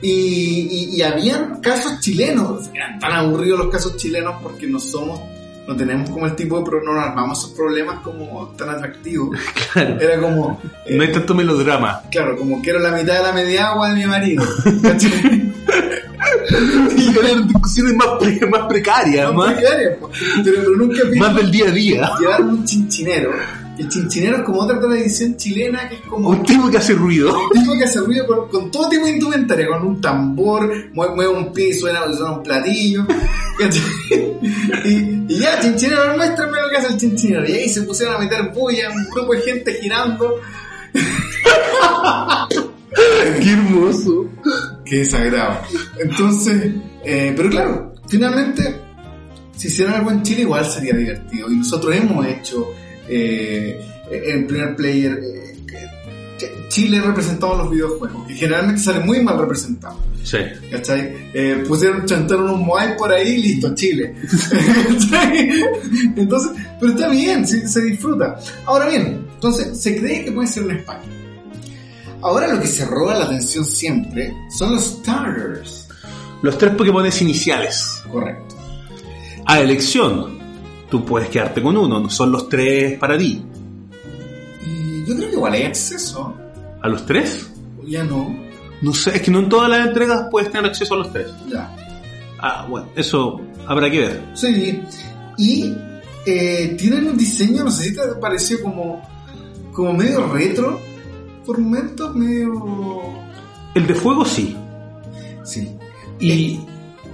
Y, 0.01 0.09
y, 0.11 0.95
y 0.97 1.01
habían 1.03 1.59
casos 1.59 1.99
chilenos. 1.99 2.69
Eran 2.73 2.97
tan 2.99 3.11
aburridos 3.11 3.59
los 3.59 3.69
casos 3.69 3.97
chilenos 3.97 4.35
porque 4.41 4.65
no 4.67 4.79
somos, 4.79 5.19
no 5.67 5.75
tenemos 5.75 6.09
como 6.09 6.25
el 6.25 6.35
tipo 6.35 6.59
de, 6.59 6.65
pro- 6.65 6.81
no 6.83 6.99
armamos 6.99 7.39
esos 7.39 7.51
problemas 7.51 7.99
como 7.99 8.47
tan 8.57 8.69
atractivos. 8.69 9.37
Claro. 9.73 9.99
Era 9.99 10.19
como, 10.19 10.59
eh, 10.85 10.95
No 10.95 11.03
hay 11.03 11.11
tanto 11.11 11.35
melodrama. 11.35 12.01
claro, 12.09 12.35
como 12.37 12.61
quiero 12.61 12.79
la 12.79 12.91
mitad 12.91 13.17
de 13.17 13.23
la 13.23 13.31
media 13.33 13.67
agua 13.69 13.89
de 13.89 13.95
mi 13.95 14.05
marido. 14.05 14.43
Y 16.95 17.17
eran 17.17 17.47
discusiones 17.47 17.93
más, 17.95 18.07
pre- 18.19 18.45
más 18.47 18.61
precarias, 18.67 19.27
Más 19.33 19.35
más, 19.47 19.53
precarias, 19.53 19.93
pero, 20.43 20.57
pero 20.61 20.71
nunca 20.75 20.99
más 21.17 21.35
del 21.35 21.51
día 21.51 21.65
a 21.67 21.71
día. 21.71 22.11
llevaron 22.19 22.49
un 22.49 22.65
chinchinero. 22.65 23.31
El 23.77 23.89
chinchinero 23.89 24.37
es 24.37 24.43
como 24.43 24.61
otra 24.61 24.79
tradición 24.79 25.37
chilena 25.37 25.87
que 25.87 25.95
es 25.95 26.01
como 26.01 26.29
Un 26.29 26.43
tipo 26.43 26.69
que 26.69 26.77
hace 26.77 26.93
ruido. 26.93 27.31
un 27.31 27.61
tipo 27.61 27.77
que 27.77 27.83
hace 27.83 27.99
ruido 27.99 28.25
con, 28.25 28.49
con 28.49 28.71
todo 28.71 28.89
tipo 28.89 29.05
de 29.05 29.11
indumentaria, 29.11 29.67
con 29.67 29.85
un 29.85 30.01
tambor, 30.01 30.67
mueve, 30.93 31.15
mueve 31.15 31.33
un 31.33 31.53
pie 31.53 31.73
suena, 31.73 32.11
suena 32.13 32.37
un 32.37 32.43
platillo. 32.43 33.05
y, 34.85 34.89
y 35.27 35.39
ya, 35.39 35.59
chinchinero, 35.59 36.15
muéstrame 36.15 36.61
lo 36.61 36.69
que 36.69 36.77
hace 36.77 36.93
el 36.93 36.97
chinchinero. 36.97 37.47
Y 37.47 37.53
ahí 37.53 37.69
se 37.69 37.83
pusieron 37.83 38.15
a 38.15 38.19
meter 38.19 38.51
bulla, 38.53 38.89
un 38.91 39.05
grupo 39.09 39.33
de 39.33 39.41
gente 39.41 39.73
girando. 39.81 40.35
Qué 43.41 43.51
hermoso. 43.51 44.25
Qué 44.85 44.99
desagrado. 44.99 45.59
Entonces, 45.99 46.71
eh, 47.03 47.33
pero 47.35 47.49
claro, 47.49 47.93
finalmente, 48.07 48.81
si 49.55 49.67
hicieran 49.67 49.95
algo 49.95 50.11
en 50.11 50.23
Chile, 50.23 50.41
igual 50.41 50.65
sería 50.65 50.93
divertido. 50.95 51.51
Y 51.51 51.57
nosotros 51.57 51.95
hemos 51.95 52.25
hecho 52.25 52.67
eh, 53.09 53.79
en 54.11 54.47
primer 54.47 54.75
player. 54.75 55.19
eh, 55.23 55.43
Chile 56.69 57.01
representado 57.01 57.53
en 57.53 57.59
los 57.59 57.71
videojuegos, 57.71 58.27
que 58.27 58.35
generalmente 58.35 58.81
sale 58.81 58.99
muy 58.99 59.23
mal 59.23 59.39
representado. 59.39 59.99
Sí. 60.23 60.37
¿Cachai? 60.69 61.29
Eh, 61.33 61.63
pusieron, 61.67 62.05
chantaron 62.05 62.49
un 62.51 62.65
Moai 62.65 62.95
por 62.97 63.11
ahí 63.11 63.29
y 63.29 63.37
listo, 63.37 63.73
Chile. 63.73 64.13
Entonces, 66.15 66.51
pero 66.79 66.91
está 66.91 67.07
bien, 67.09 67.47
se, 67.47 67.67
se 67.67 67.81
disfruta. 67.81 68.37
Ahora 68.65 68.89
bien, 68.89 69.25
entonces, 69.35 69.79
se 69.79 69.97
cree 69.97 70.25
que 70.25 70.31
puede 70.31 70.47
ser 70.47 70.63
en 70.63 70.71
España. 70.77 71.03
Ahora 72.21 72.53
lo 72.53 72.59
que 72.59 72.67
se 72.67 72.85
roba 72.85 73.15
la 73.15 73.25
atención 73.25 73.63
siempre 73.63 74.33
son 74.57 74.75
los 74.75 74.83
starters. 74.83 75.87
Los 76.41 76.57
tres 76.57 76.73
Pokémones 76.75 77.21
iniciales. 77.21 78.01
Correcto. 78.11 78.55
A 79.45 79.59
elección. 79.61 80.36
Tú 80.89 81.03
puedes 81.05 81.29
quedarte 81.29 81.61
con 81.61 81.75
uno, 81.75 81.99
no 81.99 82.09
son 82.09 82.31
los 82.31 82.47
tres 82.47 82.97
para 82.97 83.17
ti. 83.17 83.43
Y 84.65 85.05
yo 85.05 85.15
creo 85.15 85.29
que 85.29 85.35
igual 85.35 85.53
hay 85.53 85.63
acceso. 85.63 86.33
¿A 86.81 86.87
los 86.87 87.05
tres? 87.05 87.51
Ya 87.85 88.03
no. 88.03 88.35
No 88.81 88.93
sé, 88.93 89.15
es 89.15 89.21
que 89.21 89.31
no 89.31 89.39
en 89.39 89.49
todas 89.49 89.69
las 89.69 89.87
entregas 89.87 90.27
puedes 90.29 90.51
tener 90.51 90.69
acceso 90.69 90.93
a 90.93 90.97
los 90.97 91.11
tres. 91.11 91.27
Ya. 91.49 91.75
Ah, 92.39 92.65
bueno, 92.69 92.87
eso 92.95 93.41
habrá 93.65 93.89
que 93.89 93.99
ver. 93.99 94.23
Sí. 94.33 94.81
Y 95.37 95.73
eh, 96.25 96.75
tienen 96.77 97.07
un 97.07 97.17
diseño, 97.17 97.63
no 97.63 97.71
sé 97.71 97.85
si 97.85 97.95
te 97.95 98.01
pareció 98.21 98.61
como, 98.61 99.01
como 99.73 99.93
medio 99.93 100.27
retro 100.27 100.79
por 101.45 101.57
momentos, 101.57 102.15
medio... 102.15 102.51
El 103.73 103.87
de 103.87 103.95
fuego 103.95 104.25
sí. 104.25 104.55
Sí. 105.43 105.69
Y 106.19 106.59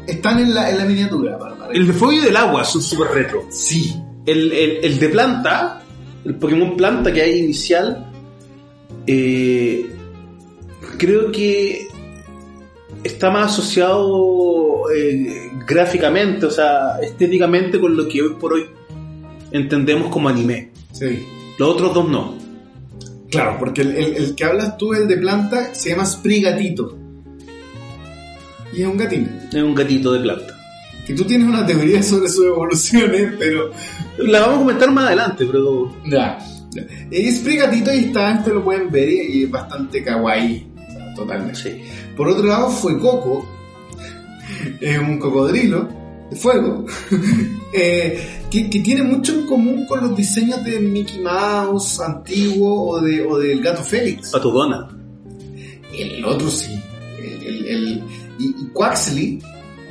Están 0.07 0.39
en 0.39 0.53
la, 0.53 0.69
en 0.71 0.77
la 0.79 0.85
miniatura, 0.85 1.37
Bárbara. 1.37 1.52
El 1.71 1.87
de 1.87 1.93
fuego 1.93 2.13
y 2.13 2.19
del 2.25 2.35
agua 2.35 2.63
son 2.65 2.81
súper 2.81 3.07
retro. 3.11 3.45
Sí. 3.49 3.93
El, 4.25 4.51
el- 4.51 4.77
el 4.83 4.99
de 4.99 5.09
planta, 5.09 5.81
el 6.25 6.35
Pokémon 6.35 6.75
planta 6.77 7.11
que 7.13 7.21
hay 7.21 7.39
inicial, 7.39 8.09
eh, 9.07 9.85
creo 10.97 11.31
que 11.31 11.87
está 13.03 13.29
más 13.29 13.51
asociado 13.53 14.89
eh, 14.95 15.51
gráficamente, 15.67 16.45
o 16.45 16.51
sea, 16.51 16.99
estéticamente 17.01 17.79
con 17.79 17.97
lo 17.97 18.07
que 18.07 18.21
hoy 18.21 18.35
por 18.39 18.53
hoy 18.53 18.65
entendemos 19.51 20.09
como 20.09 20.29
anime. 20.29 20.71
Sí. 20.91 21.25
Los 21.57 21.69
otros 21.69 21.93
dos 21.93 22.07
no. 22.09 22.35
Claro, 23.29 23.57
porque 23.59 23.81
el, 23.81 23.95
el- 23.97 24.15
el 24.15 24.35
que 24.35 24.45
hablas 24.45 24.77
tú, 24.77 24.93
el 24.93 25.07
de 25.07 25.17
planta, 25.17 25.73
se 25.75 25.89
llama 25.89 26.05
Sprigatito. 26.05 26.97
Y 28.73 28.81
es 28.81 28.87
un 28.87 28.97
gatito. 28.97 29.29
Es 29.51 29.61
un 29.63 29.75
gatito 29.75 30.13
de 30.13 30.19
planta. 30.21 30.52
Que 31.05 31.13
tú 31.13 31.23
tienes 31.25 31.47
una 31.47 31.65
teoría 31.65 32.01
sobre 32.01 32.29
sus 32.29 32.45
evoluciones, 32.45 33.33
pero... 33.37 33.71
La 34.17 34.41
vamos 34.41 34.55
a 34.55 34.59
comentar 34.59 34.91
más 34.91 35.07
adelante, 35.07 35.45
pero 35.45 35.93
Ya. 36.05 36.37
ya. 36.71 36.81
Es 37.11 37.37
Sprigatito 37.39 37.93
y 37.93 38.05
está, 38.05 38.35
este 38.35 38.51
lo 38.53 38.63
pueden 38.63 38.89
ver 38.91 39.09
y, 39.09 39.43
es 39.43 39.51
bastante 39.51 40.03
kawaii. 40.03 40.67
O 40.75 40.91
sea, 40.91 41.13
totalmente. 41.15 41.55
sí. 41.59 41.81
Por 42.15 42.27
otro 42.29 42.45
lado, 42.45 42.69
fue 42.69 42.97
Coco, 42.99 43.45
es 44.79 44.99
un 44.99 45.17
cocodrilo 45.19 45.89
de 46.29 46.35
fuego, 46.37 46.85
eh, 47.73 48.39
que, 48.49 48.69
que 48.69 48.79
tiene 48.79 49.03
mucho 49.03 49.33
en 49.33 49.45
común 49.47 49.85
con 49.87 50.01
los 50.01 50.15
diseños 50.15 50.63
de 50.63 50.79
Mickey 50.79 51.19
Mouse 51.21 51.99
antiguo 51.99 52.89
o, 52.91 53.01
de, 53.01 53.21
o 53.25 53.37
del 53.39 53.61
gato 53.61 53.83
Félix. 53.83 54.29
Patodona. 54.31 54.87
El 55.97 56.23
otro 56.25 56.49
sí. 56.49 56.79
El, 57.19 57.43
el- 57.47 57.65
el- 57.67 58.03
y, 58.39 58.45
y 58.47 58.67
Quaxley, 58.73 59.39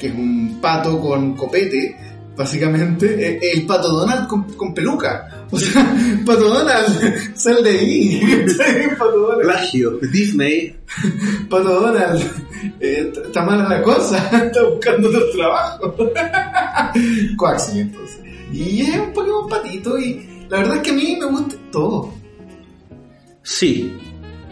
que 0.03 0.09
es 0.09 0.15
un 0.15 0.59
pato 0.61 0.99
con 1.01 1.37
copete, 1.37 1.97
básicamente, 2.37 3.39
el 3.53 3.65
pato 3.67 3.89
Donald 3.89 4.27
con, 4.27 4.43
con 4.55 4.75
peluca. 4.75 5.47
O 5.53 5.57
sea, 5.57 5.95
pato 6.27 6.49
Donald, 6.49 7.35
sal 7.37 7.63
de 7.63 7.71
ahí. 7.71 8.21
pato 8.99 9.17
Donald. 9.19 9.43
Plagio. 9.43 9.91
Disney. 10.13 10.77
Pato 11.49 11.81
Donald, 11.83 12.21
eh, 12.81 13.13
está 13.25 13.45
mala 13.45 13.69
la 13.69 13.81
cosa, 13.83 14.19
está 14.45 14.65
buscando 14.65 15.09
otro 15.09 15.31
trabajo. 15.37 15.95
Quaxley, 17.39 17.81
entonces. 17.83 18.19
Y 18.53 18.81
es 18.83 18.99
un 18.99 19.13
Pokémon 19.13 19.49
patito 19.49 19.97
y 20.01 20.27
la 20.49 20.59
verdad 20.59 20.77
es 20.79 20.83
que 20.83 20.91
a 20.91 20.95
mí 20.95 21.17
me 21.21 21.27
gusta 21.27 21.55
todo. 21.71 22.13
Sí. 23.45 23.97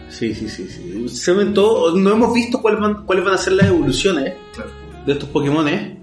Sí, 0.09 0.33
sí, 0.35 0.47
sí, 0.49 0.67
sí. 0.67 1.09
Se 1.09 1.31
ven 1.33 1.53
todo- 1.53 1.95
no 1.95 2.11
hemos 2.11 2.33
visto 2.33 2.61
cuáles 2.61 2.79
van, 2.81 3.05
cuáles 3.05 3.23
van 3.25 3.33
a 3.33 3.37
ser 3.37 3.53
las 3.53 3.67
evoluciones. 3.67 4.33
Claro. 4.53 4.69
De 5.05 5.13
estos 5.13 5.29
Pokémones. 5.29 5.97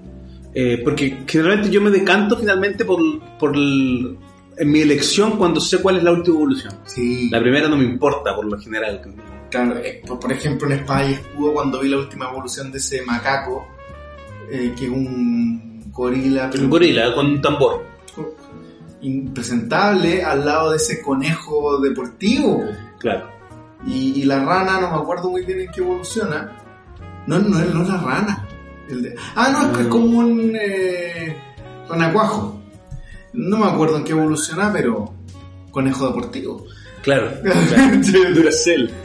eh, 0.55 0.81
porque 0.83 1.19
generalmente 1.27 1.71
yo 1.71 1.81
me 1.81 1.91
decanto 1.91 2.37
finalmente 2.37 2.85
por, 2.85 2.99
por 3.39 3.55
el- 3.55 4.19
en 4.57 4.73
mi 4.73 4.81
elección 4.81 5.37
cuando 5.37 5.61
sé 5.61 5.79
cuál 5.81 5.99
es 5.99 6.03
la 6.03 6.11
última 6.11 6.37
evolución. 6.37 6.75
Sí. 6.85 7.29
La 7.31 7.39
primera 7.41 7.69
no 7.69 7.77
me 7.77 7.85
importa 7.85 8.35
por 8.35 8.45
lo 8.47 8.59
general. 8.59 9.01
Claro, 9.51 9.77
eh, 9.79 10.03
por, 10.21 10.33
ejemplo, 10.33 10.67
en 10.67 10.79
Espada 10.81 11.09
y 11.09 11.13
Escudo, 11.13 11.53
cuando 11.53 11.79
vi 11.81 11.89
la 11.91 11.99
última 11.99 12.29
evolución 12.31 12.73
de 12.73 12.79
ese 12.79 13.03
macaco, 13.03 13.69
eh, 14.51 14.73
que 14.77 14.87
es 14.87 14.91
un 14.91 15.85
gorila, 15.93 16.49
pero 16.51 16.65
Un 16.65 16.71
gorila 16.71 17.15
con 17.15 17.27
un 17.27 17.41
tambor. 17.41 17.85
impresentable, 19.01 20.23
al 20.25 20.45
lado 20.45 20.71
de 20.71 20.77
ese 20.79 21.01
conejo 21.03 21.79
deportivo. 21.81 22.65
Claro. 22.99 23.29
Y, 23.87 24.21
y 24.21 24.25
la 24.25 24.45
rana, 24.45 24.81
no 24.81 24.91
me 24.91 24.97
acuerdo 24.97 25.31
muy 25.31 25.45
bien 25.45 25.61
en 25.61 25.71
qué 25.71 25.81
evoluciona. 25.81 26.57
No, 27.27 27.39
no, 27.39 27.49
no 27.61 27.83
es 27.83 27.89
la 27.89 27.97
rana. 27.99 28.48
El 28.91 29.03
de- 29.03 29.15
ah, 29.35 29.49
no, 29.53 29.71
es 29.71 29.77
que 29.77 29.83
es 29.83 29.89
como 29.89 30.19
un 30.19 30.57
eh, 30.61 31.37
renacuajo. 31.89 32.61
No 33.35 33.59
me 33.59 33.67
acuerdo 33.67 33.99
en 33.99 34.05
qué 34.05 34.13
evoluciona, 34.13 34.73
pero 34.73 35.13
conejo 35.71 36.07
deportivo. 36.09 36.65
Claro. 37.03 37.31
Duracell. 38.35 38.91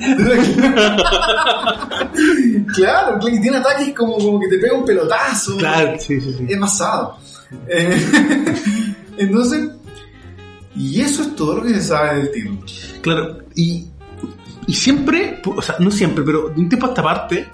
claro, 2.74 3.20
claro, 3.20 3.30
y 3.30 3.42
tiene 3.42 3.58
ataques 3.58 3.94
como, 3.94 4.18
como 4.18 4.40
que 4.40 4.48
te 4.48 4.58
pega 4.58 4.74
un 4.76 4.86
pelotazo. 4.86 5.58
Claro, 5.58 6.00
sí, 6.00 6.20
sí, 6.20 6.34
sí. 6.38 6.46
Es 6.50 6.60
basado. 6.60 7.18
Eh, 7.68 8.94
entonces, 9.18 9.70
y 10.76 11.02
eso 11.02 11.22
es 11.24 11.36
todo 11.36 11.58
lo 11.58 11.64
que 11.64 11.74
se 11.76 11.82
sabe 11.82 12.18
del 12.18 12.32
título. 12.32 12.60
Claro, 13.02 13.38
y, 13.56 13.88
y 14.68 14.74
siempre, 14.74 15.42
o 15.46 15.62
sea, 15.62 15.76
no 15.80 15.92
siempre, 15.92 16.24
pero 16.24 16.50
de 16.50 16.60
un 16.62 16.70
tiempo 16.70 16.88
a 16.88 16.90
esta 16.90 17.04
parte, 17.04 17.48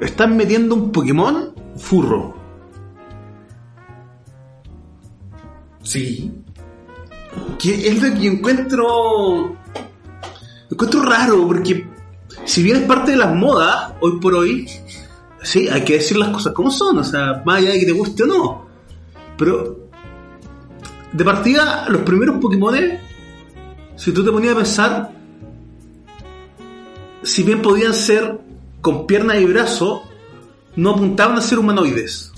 están 0.00 0.36
metiendo 0.36 0.74
un 0.74 0.92
Pokémon 0.92 1.54
furro. 1.76 2.34
Sí. 5.82 6.32
Que 7.58 7.88
es 7.88 8.02
lo 8.02 8.18
que 8.18 8.26
encuentro. 8.26 9.56
Encuentro 10.70 11.02
raro, 11.02 11.46
porque 11.46 11.88
si 12.44 12.62
bien 12.62 12.76
es 12.76 12.82
parte 12.82 13.12
de 13.12 13.16
las 13.16 13.34
modas, 13.34 13.94
hoy 14.00 14.20
por 14.20 14.34
hoy, 14.34 14.68
sí, 15.42 15.68
hay 15.68 15.82
que 15.82 15.94
decir 15.94 16.18
las 16.18 16.28
cosas 16.28 16.52
como 16.52 16.70
son, 16.70 16.98
o 16.98 17.04
sea, 17.04 17.42
más 17.44 17.58
allá 17.58 17.70
de 17.70 17.80
que 17.80 17.86
te 17.86 17.92
guste 17.92 18.24
o 18.24 18.26
no. 18.26 18.66
Pero, 19.38 19.88
de 21.12 21.24
partida, 21.24 21.86
los 21.88 22.02
primeros 22.02 22.36
Pokémon, 22.36 22.74
si 23.96 24.12
tú 24.12 24.22
te 24.22 24.30
ponías 24.30 24.52
a 24.52 24.56
pensar, 24.56 25.12
si 27.22 27.42
bien 27.42 27.62
podían 27.62 27.94
ser 27.94 28.38
con 28.80 29.06
piernas 29.06 29.40
y 29.40 29.44
brazos, 29.44 30.02
no 30.76 30.90
apuntaban 30.90 31.38
a 31.38 31.40
ser 31.40 31.58
humanoides. 31.58 32.32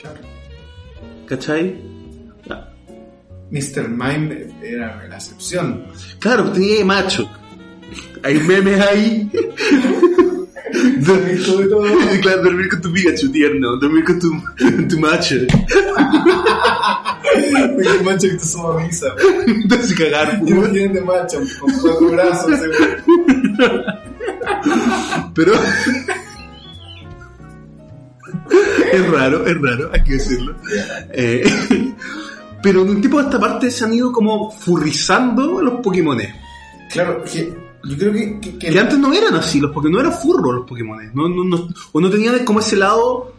Claro. 0.00 0.20
¿Cachai? 1.26 1.96
Mr. 3.50 3.88
Mime 3.88 4.48
era 4.62 5.06
la 5.08 5.16
excepción. 5.16 5.86
Claro, 6.18 6.50
tenía 6.50 6.84
macho. 6.84 7.30
Hay 8.22 8.40
memes 8.40 8.80
ahí. 8.80 9.30
dormir, 10.98 11.44
todo. 11.44 11.84
claro, 12.22 12.42
dormir 12.42 12.68
con 12.68 12.80
tu 12.80 12.92
Pikachu 12.92 13.30
tierno, 13.30 13.76
dormir 13.76 14.04
con 14.04 14.18
tu, 14.18 14.30
tu 14.88 14.98
macho. 14.98 15.36
Porque 17.74 18.02
macho 18.04 18.28
que 18.28 18.34
te 18.34 18.44
suma 18.44 18.80
misa. 18.80 19.14
Te 19.68 19.74
hace 19.74 19.94
cagar. 19.94 20.40
Imagínate 20.44 21.00
macho 21.02 21.40
con 21.60 21.72
cuatro 21.80 22.10
brazos. 22.10 22.58
seguro. 22.58 24.05
Pero. 25.34 25.52
es 28.92 29.10
raro, 29.10 29.46
es 29.46 29.60
raro, 29.60 29.90
hay 29.92 30.02
que 30.04 30.12
decirlo. 30.14 30.54
Eh, 31.12 31.94
pero 32.62 32.82
en 32.82 32.90
un 32.90 33.00
tipo 33.00 33.18
de 33.18 33.24
esta 33.24 33.38
parte 33.40 33.70
se 33.70 33.84
han 33.84 33.94
ido 33.94 34.12
como 34.12 34.50
furrizando 34.50 35.60
los 35.62 35.80
Pokémones. 35.80 36.32
Claro, 36.90 37.22
que 37.24 37.52
yo 37.84 37.96
creo 37.98 38.12
que, 38.12 38.40
que, 38.40 38.58
que- 38.58 38.70
Que 38.70 38.78
antes 38.80 38.98
no 38.98 39.12
eran 39.12 39.34
así, 39.34 39.60
los 39.60 39.70
Pokémon 39.72 39.92
no 39.92 40.00
eran 40.00 40.12
furros 40.12 40.54
los 40.54 40.66
Pokémon. 40.66 40.98
No, 41.14 41.28
no, 41.28 41.44
no- 41.44 41.68
o 41.92 42.00
no 42.00 42.10
tenían 42.10 42.44
como 42.44 42.60
ese 42.60 42.76
lado. 42.76 43.32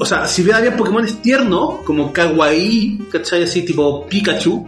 O 0.00 0.04
sea, 0.04 0.26
si 0.26 0.42
bien 0.42 0.56
había 0.56 0.76
Pokémon 0.76 1.04
tiernos, 1.22 1.80
como 1.84 2.12
Kawaii, 2.12 3.08
¿cachai? 3.10 3.42
Así 3.44 3.64
tipo 3.64 4.06
Pikachu. 4.06 4.66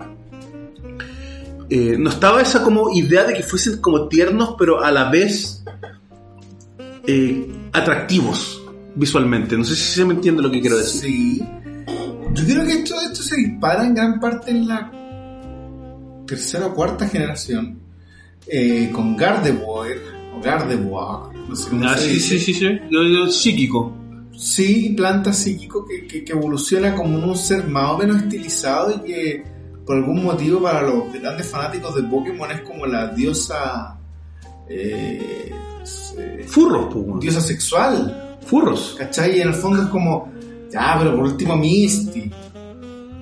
Eh, 1.77 1.97
no 1.99 2.11
estaba 2.11 2.41
esa 2.41 2.63
como 2.63 2.91
idea 2.95 3.25
de 3.25 3.35
que 3.35 3.43
fuesen 3.43 3.81
como 3.81 4.07
tiernos, 4.09 4.55
pero 4.59 4.83
a 4.85 4.91
la 4.93 5.11
vez 5.11 5.65
eh, 7.07 7.47
atractivos 7.73 8.63
visualmente. 8.95 9.57
No 9.57 9.65
sé 9.65 9.75
si 9.75 9.83
se 9.95 10.05
me 10.05 10.15
entiende 10.15 10.43
lo 10.43 10.51
que 10.51 10.61
quiero 10.61 10.77
decir. 10.79 11.01
Sí. 11.11 11.45
Yo 12.35 12.45
creo 12.45 12.65
que 12.65 12.73
esto, 12.73 12.95
esto 13.01 13.23
se 13.23 13.37
dispara 13.37 13.85
en 13.87 13.95
gran 13.95 14.21
parte 14.21 14.51
en 14.51 14.69
la 14.69 14.91
tercera 16.27 16.67
o 16.67 16.75
cuarta 16.75 17.07
generación 17.09 17.79
eh, 18.47 18.91
con 18.93 19.17
Gardevoir 19.17 19.99
o 20.37 20.41
Gardevoir, 20.43 21.35
no 21.49 21.55
sé 21.57 21.69
cómo 21.71 21.87
Ah, 21.87 21.97
se 21.97 22.07
sí, 22.09 22.15
dice. 22.15 22.39
sí, 22.39 22.53
sí, 22.53 22.55
sí. 22.55 22.67
Yo- 22.91 23.27
psíquico. 23.31 23.93
Sí, 24.37 24.95
planta 24.97 25.33
psíquico 25.33 25.85
que, 25.87 26.07
que, 26.09 26.25
que 26.25 26.33
evoluciona 26.33 26.95
como 26.95 27.19
un 27.19 27.37
ser 27.37 27.69
más 27.69 27.91
o 27.93 27.99
menos 27.99 28.17
estilizado 28.23 28.93
y 28.97 29.07
que 29.07 29.45
por 29.87 29.97
algún 29.97 30.25
motivo 30.25 30.63
para 30.63 30.83
los 30.83 31.13
grandes 31.13 31.49
fanáticos 31.49 31.95
de 31.95 32.03
Pokémon 32.05 32.51
es 32.51 32.61
como 32.63 32.87
la 32.87 33.09
diosa 33.09 33.99
eh, 34.69 35.53
eh, 36.19 36.45
Furros, 36.47 36.95
weón. 36.95 37.21
diosa 37.21 37.41
sexual, 37.41 38.37
Furros. 38.47 38.97
¿cachai? 38.99 39.39
Y 39.39 39.41
en 39.43 39.49
el 39.49 39.55
fondo 39.55 39.83
es 39.83 39.89
como, 39.89 40.33
ya, 40.73 40.97
pero 40.99 41.15
por 41.17 41.25
último 41.27 41.57
Misty, 41.57 42.31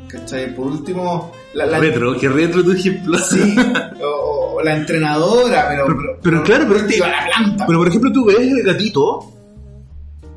¿cachai? 0.09 0.55
Por 0.55 0.67
último, 0.69 1.33
la, 1.55 1.67
la- 1.67 1.79
Retro, 1.81 2.17
que 2.17 2.29
retro 2.29 2.63
tu 2.63 2.73
ejemplo. 2.73 3.19
sí, 3.19 3.57
o, 4.03 4.55
o 4.57 4.63
la 4.63 4.77
entrenadora, 4.77 5.67
pero, 5.69 5.87
Pero- 5.87 6.19
pero 6.23 6.43
claro, 6.45 6.65
pero 6.69 6.81
este- 6.81 6.99
la 6.99 7.27
planta. 7.27 7.67
Pero 7.67 7.79
por 7.79 7.89
ejemplo, 7.89 8.13
tú 8.13 8.25
ves 8.27 8.39
el 8.41 8.63
gatito, 8.63 9.33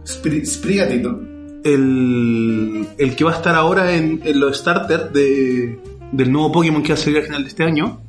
Spri- 0.06 0.46
Sprigatito. 0.46 1.20
el, 1.64 2.88
el 2.98 3.16
que 3.16 3.24
va 3.24 3.32
a 3.34 3.36
estar 3.36 3.56
ahora 3.56 3.92
en, 3.94 4.22
en 4.24 4.40
los 4.40 4.58
starters 4.58 5.12
de, 5.14 5.80
del 6.12 6.32
nuevo 6.32 6.52
Pokémon 6.52 6.82
que 6.82 6.90
va 6.90 7.00
a 7.00 7.02
salir 7.02 7.20
al 7.20 7.26
final 7.26 7.44
de 7.44 7.50
este 7.50 7.64
año. 7.64 8.02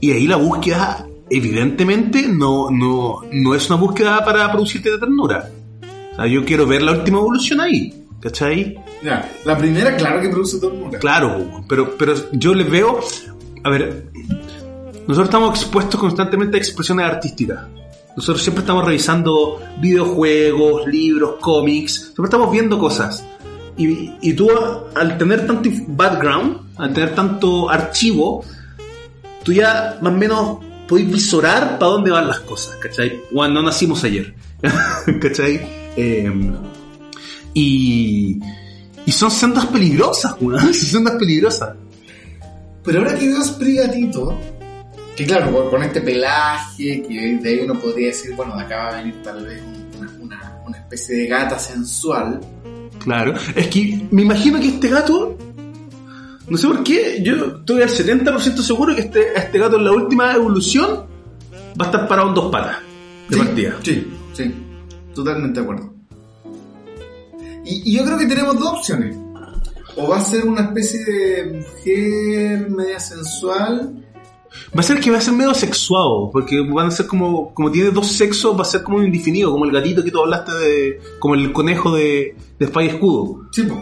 Y 0.00 0.10
ahí 0.10 0.26
la 0.26 0.36
búsqueda, 0.36 1.06
evidentemente, 1.30 2.26
no, 2.28 2.70
no, 2.70 3.20
no 3.30 3.54
es 3.54 3.70
una 3.70 3.78
búsqueda 3.78 4.24
para 4.24 4.50
producirte 4.50 4.90
de 4.90 4.98
ternura. 4.98 5.48
O 6.12 6.16
sea, 6.16 6.26
yo 6.26 6.44
quiero 6.44 6.66
ver 6.66 6.82
la 6.82 6.92
última 6.92 7.18
evolución 7.18 7.60
ahí, 7.60 8.04
¿cachai? 8.20 8.78
Ya, 9.02 9.30
la 9.44 9.56
primera, 9.56 9.96
claro 9.96 10.20
que 10.20 10.28
produce 10.28 10.58
ternura. 10.58 10.98
Claro, 10.98 11.64
pero, 11.68 11.96
pero 11.96 12.14
yo 12.32 12.54
les 12.54 12.70
veo. 12.70 13.00
A 13.64 13.70
ver, 13.70 14.06
nosotros 15.06 15.24
estamos 15.24 15.58
expuestos 15.60 16.00
constantemente 16.00 16.56
a 16.56 16.60
expresiones 16.60 17.06
artísticas. 17.06 17.60
Nosotros 18.16 18.42
siempre 18.42 18.60
estamos 18.60 18.84
revisando 18.84 19.60
videojuegos, 19.80 20.86
libros, 20.86 21.36
cómics, 21.40 22.12
siempre 22.14 22.24
estamos 22.24 22.50
viendo 22.52 22.78
cosas. 22.78 23.26
Y, 23.76 24.12
y 24.20 24.34
tú, 24.34 24.48
al 24.94 25.16
tener 25.18 25.46
tanto 25.46 25.70
background, 25.88 26.58
al 26.76 26.92
tener 26.92 27.14
tanto 27.14 27.70
archivo, 27.70 28.44
tú 29.42 29.52
ya 29.52 29.98
más 30.02 30.12
o 30.12 30.16
menos 30.16 30.58
podés 30.86 31.10
visorar 31.10 31.78
para 31.78 31.92
dónde 31.92 32.10
van 32.10 32.28
las 32.28 32.40
cosas, 32.40 32.76
¿cachai? 32.76 33.22
Bueno, 33.30 33.54
no 33.54 33.62
nacimos 33.62 34.04
ayer, 34.04 34.34
¿cachai? 35.20 35.60
Eh, 35.96 36.30
y, 37.54 38.38
y 39.06 39.12
son 39.12 39.30
sendas 39.30 39.66
peligrosas, 39.66 40.34
weón. 40.40 40.60
Son 40.62 40.74
sendas 40.74 41.14
peligrosas. 41.16 41.74
Pero 42.84 42.98
ahora 43.00 43.14
que 43.18 43.28
veo 43.28 43.42
Sprigatito, 43.44 44.38
que 45.16 45.24
claro, 45.26 45.70
con 45.70 45.82
este 45.82 46.00
pelaje, 46.00 47.02
que 47.06 47.38
de 47.40 47.48
ahí 47.48 47.60
uno 47.64 47.78
podría 47.78 48.08
decir, 48.08 48.34
bueno, 48.34 48.56
de 48.56 48.62
acá 48.64 48.76
va 48.76 48.88
a 48.88 48.96
venir 49.02 49.22
tal 49.22 49.44
vez 49.44 49.62
una, 49.98 50.10
una- 50.20 50.62
una 50.66 50.78
especie 50.78 51.16
de 51.16 51.26
gata 51.26 51.58
sensual. 51.58 52.40
Claro. 53.04 53.34
Es 53.54 53.68
que 53.68 54.06
me 54.10 54.22
imagino 54.22 54.58
que 54.60 54.68
este 54.68 54.88
gato. 54.88 55.36
No 56.48 56.58
sé 56.58 56.66
por 56.66 56.82
qué, 56.82 57.22
yo 57.22 57.58
estoy 57.58 57.82
al 57.82 57.88
70% 57.88 58.56
seguro 58.58 58.94
que 58.94 59.02
este, 59.02 59.32
este 59.38 59.58
gato 59.58 59.76
en 59.76 59.84
la 59.84 59.92
última 59.92 60.34
evolución 60.34 61.06
va 61.80 61.84
a 61.84 61.90
estar 61.90 62.08
parado 62.08 62.28
en 62.28 62.34
dos 62.34 62.50
patas 62.50 62.76
de 63.28 63.36
Sí, 63.36 63.42
partida. 63.42 63.76
Sí, 63.82 64.06
sí, 64.34 64.54
totalmente 65.14 65.60
de 65.60 65.64
acuerdo. 65.64 65.94
Y, 67.64 67.90
y 67.90 67.96
yo 67.96 68.04
creo 68.04 68.18
que 68.18 68.26
tenemos 68.26 68.58
dos 68.58 68.78
opciones. 68.80 69.16
O 69.96 70.08
va 70.08 70.18
a 70.18 70.20
ser 70.20 70.44
una 70.46 70.62
especie 70.62 71.04
de 71.04 71.44
mujer 71.60 72.70
media 72.70 72.98
sensual. 72.98 74.01
Va 74.76 74.80
a 74.80 74.82
ser 74.82 75.00
que 75.00 75.10
va 75.10 75.18
a 75.18 75.20
ser 75.20 75.34
medio 75.34 75.54
sexuado, 75.54 76.30
porque 76.30 76.60
van 76.60 76.88
a 76.88 76.90
ser 76.90 77.06
como, 77.06 77.52
como 77.54 77.70
tiene 77.70 77.90
dos 77.90 78.06
sexos, 78.08 78.56
va 78.56 78.62
a 78.62 78.66
ser 78.66 78.82
como 78.82 78.98
un 78.98 79.04
indefinido, 79.06 79.50
como 79.50 79.64
el 79.64 79.72
gatito 79.72 80.02
que 80.04 80.10
tú 80.10 80.20
hablaste 80.20 80.52
de, 80.52 81.00
como 81.18 81.34
el 81.34 81.52
conejo 81.52 81.94
de, 81.94 82.36
de 82.58 82.64
Espada 82.64 82.86
y 82.86 82.88
Escudo. 82.90 83.46
Sí, 83.52 83.62
po. 83.64 83.80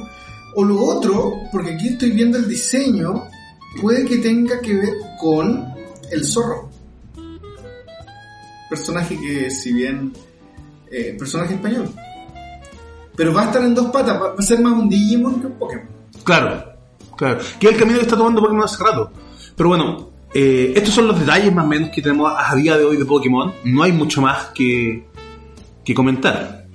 O 0.57 0.65
lo 0.65 0.83
otro, 0.85 1.33
porque 1.53 1.75
aquí 1.75 1.89
estoy 1.89 2.11
viendo 2.11 2.39
el 2.39 2.49
diseño, 2.49 3.25
puede 3.81 4.05
que 4.05 4.19
tenga 4.19 4.61
que 4.61 4.75
ver 4.75 4.95
con 5.21 5.65
el 6.11 6.25
zorro. 6.25 6.69
Personaje 8.69 9.17
que, 9.21 9.51
si 9.51 9.73
bien. 9.73 10.13
eh, 10.91 11.15
personaje 11.19 11.55
español. 11.55 11.89
pero 13.17 13.33
va 13.35 13.43
a 13.43 13.45
estar 13.47 13.63
en 13.63 13.75
dos 13.75 13.91
patas, 13.91 14.21
va 14.21 14.35
a 14.39 14.43
ser 14.43 14.61
más 14.61 14.73
un 14.73 14.89
Digimon 14.89 15.41
que 15.41 15.47
un 15.47 15.53
Pokémon. 15.55 15.89
Claro, 16.25 16.65
claro. 17.17 17.39
Que 17.59 17.69
es 17.69 17.73
el 17.75 17.79
camino 17.79 17.99
que 17.99 18.05
está 18.05 18.17
tomando 18.17 18.41
Pokémon 18.41 18.65
hace 18.65 18.83
rato. 18.83 19.11
Pero 19.57 19.69
bueno, 19.69 20.10
eh, 20.35 20.73
estos 20.77 20.95
son 20.95 21.09
los 21.09 21.19
detalles 21.19 21.53
más 21.53 21.65
o 21.65 21.69
menos 21.69 21.91
que 21.91 22.03
tenemos 22.03 22.33
a 22.37 22.55
día 22.55 22.77
de 22.79 22.85
hoy 22.85 22.97
de 22.97 23.05
Pokémon. 23.05 23.53
No 23.65 23.83
hay 23.83 23.93
mucho 23.93 24.21
más 24.23 24.47
que, 24.55 25.05
que 25.85 25.95
comentar. 25.95 26.67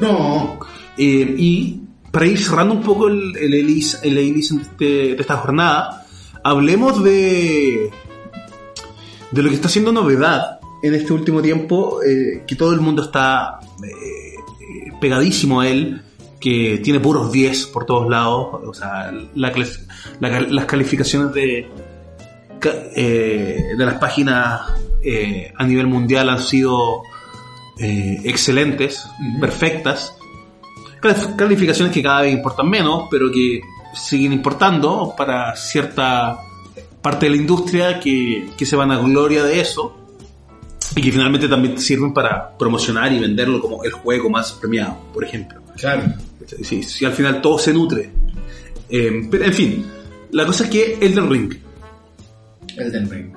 No. 0.00 0.58
Eh, 0.98 1.34
y 1.38 1.80
para 2.10 2.26
ir 2.26 2.38
cerrando 2.38 2.74
un 2.74 2.82
poco 2.82 3.08
el, 3.08 3.36
el 3.36 3.54
Elise, 3.54 3.98
el 4.02 4.18
Elise 4.18 4.54
de, 4.56 4.62
este- 4.62 4.84
de 5.14 5.20
esta 5.20 5.36
jornada, 5.38 6.06
hablemos 6.44 7.02
de, 7.02 7.90
de 9.30 9.42
lo 9.42 9.48
que 9.48 9.54
está 9.54 9.68
siendo 9.68 9.92
novedad 9.92 10.60
en 10.82 10.94
este 10.94 11.12
último 11.12 11.40
tiempo, 11.40 12.02
eh, 12.02 12.42
que 12.46 12.56
todo 12.56 12.72
el 12.72 12.80
mundo 12.80 13.02
está 13.04 13.60
pegadísimo 15.00 15.60
a 15.60 15.68
él, 15.68 16.02
que 16.40 16.80
tiene 16.82 17.00
puros 17.00 17.30
10 17.32 17.66
por 17.66 17.86
todos 17.86 18.08
lados, 18.10 18.60
o 18.66 18.74
sea, 18.74 19.12
la 19.34 19.52
la 20.20 20.40
las 20.40 20.64
calificaciones 20.66 21.32
de, 21.32 21.68
eh, 22.64 23.74
de 23.76 23.84
las 23.86 23.94
páginas 23.98 24.60
eh, 25.02 25.52
a 25.56 25.64
nivel 25.66 25.86
mundial 25.86 26.28
han 26.28 26.42
sido 26.42 27.02
eh, 27.78 28.20
excelentes, 28.24 29.04
perfectas. 29.40 30.14
Calif- 31.00 31.36
Calificaciones 31.36 31.92
que 31.92 32.02
cada 32.02 32.22
vez 32.22 32.32
importan 32.32 32.68
menos, 32.68 33.08
pero 33.10 33.30
que 33.30 33.60
siguen 33.94 34.32
importando 34.32 35.14
para 35.16 35.54
cierta 35.56 36.38
parte 37.00 37.26
de 37.26 37.30
la 37.30 37.36
industria 37.36 37.98
que, 37.98 38.50
que 38.56 38.64
se 38.64 38.76
van 38.76 38.92
a 38.92 38.98
gloria 38.98 39.42
de 39.42 39.60
eso 39.60 39.98
y 40.94 41.00
que 41.02 41.10
finalmente 41.10 41.48
también 41.48 41.78
sirven 41.78 42.12
para 42.14 42.56
promocionar 42.56 43.12
y 43.12 43.18
venderlo 43.18 43.60
como 43.60 43.82
el 43.82 43.92
juego 43.92 44.30
más 44.30 44.52
premiado, 44.52 44.98
por 45.12 45.24
ejemplo. 45.24 45.60
Claro. 45.76 46.02
Sí, 46.62 46.82
sí, 46.82 47.04
al 47.04 47.12
final 47.12 47.40
todo 47.40 47.58
se 47.58 47.72
nutre. 47.72 48.10
Eh, 48.88 49.26
pero 49.30 49.44
en 49.44 49.52
fin, 49.54 49.86
la 50.32 50.44
cosa 50.46 50.64
es 50.64 50.70
que 50.70 50.98
Elden 51.00 51.30
Ring, 51.30 51.54
Elden 52.76 53.10
Ring. 53.10 53.32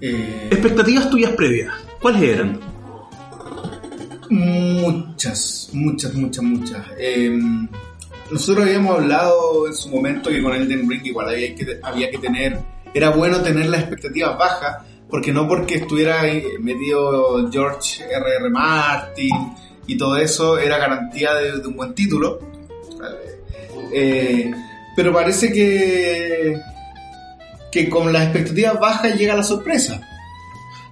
Eh, 0.00 0.48
expectativas 0.50 1.10
tuyas 1.10 1.32
previas, 1.32 1.74
¿cuáles 2.00 2.22
eran? 2.22 2.60
muchas, 4.30 5.70
muchas, 5.72 6.14
muchas, 6.14 6.44
muchas. 6.44 6.86
Eh, 6.98 7.38
nosotros 8.30 8.64
habíamos 8.64 8.98
hablado 8.98 9.66
en 9.66 9.74
su 9.74 9.88
momento 9.88 10.30
que 10.30 10.42
con 10.42 10.54
Elden 10.54 10.88
Ring 10.88 11.04
igual 11.04 11.28
había 11.28 11.54
que, 11.54 11.80
había 11.82 12.10
que 12.10 12.18
tener, 12.18 12.58
era 12.94 13.10
bueno 13.10 13.42
tener 13.42 13.66
las 13.66 13.80
expectativas 13.80 14.38
bajas, 14.38 14.86
porque 15.08 15.32
no 15.32 15.48
porque 15.48 15.76
estuviera 15.76 16.20
ahí 16.20 16.44
metido 16.60 17.50
George 17.50 18.04
R.R. 18.04 18.50
Martin 18.50 19.52
y 19.86 19.98
todo 19.98 20.16
eso 20.16 20.58
era 20.58 20.78
garantía 20.78 21.34
de, 21.34 21.58
de 21.58 21.66
un 21.66 21.76
buen 21.76 21.94
título. 21.94 22.38
Eh, 23.92 24.52
pero 24.94 25.12
parece 25.12 25.52
que 25.52 26.56
que 27.70 27.88
con 27.88 28.12
las 28.12 28.24
expectativas 28.24 28.78
bajas 28.80 29.16
llega 29.16 29.36
la 29.36 29.42
sorpresa. 29.42 30.00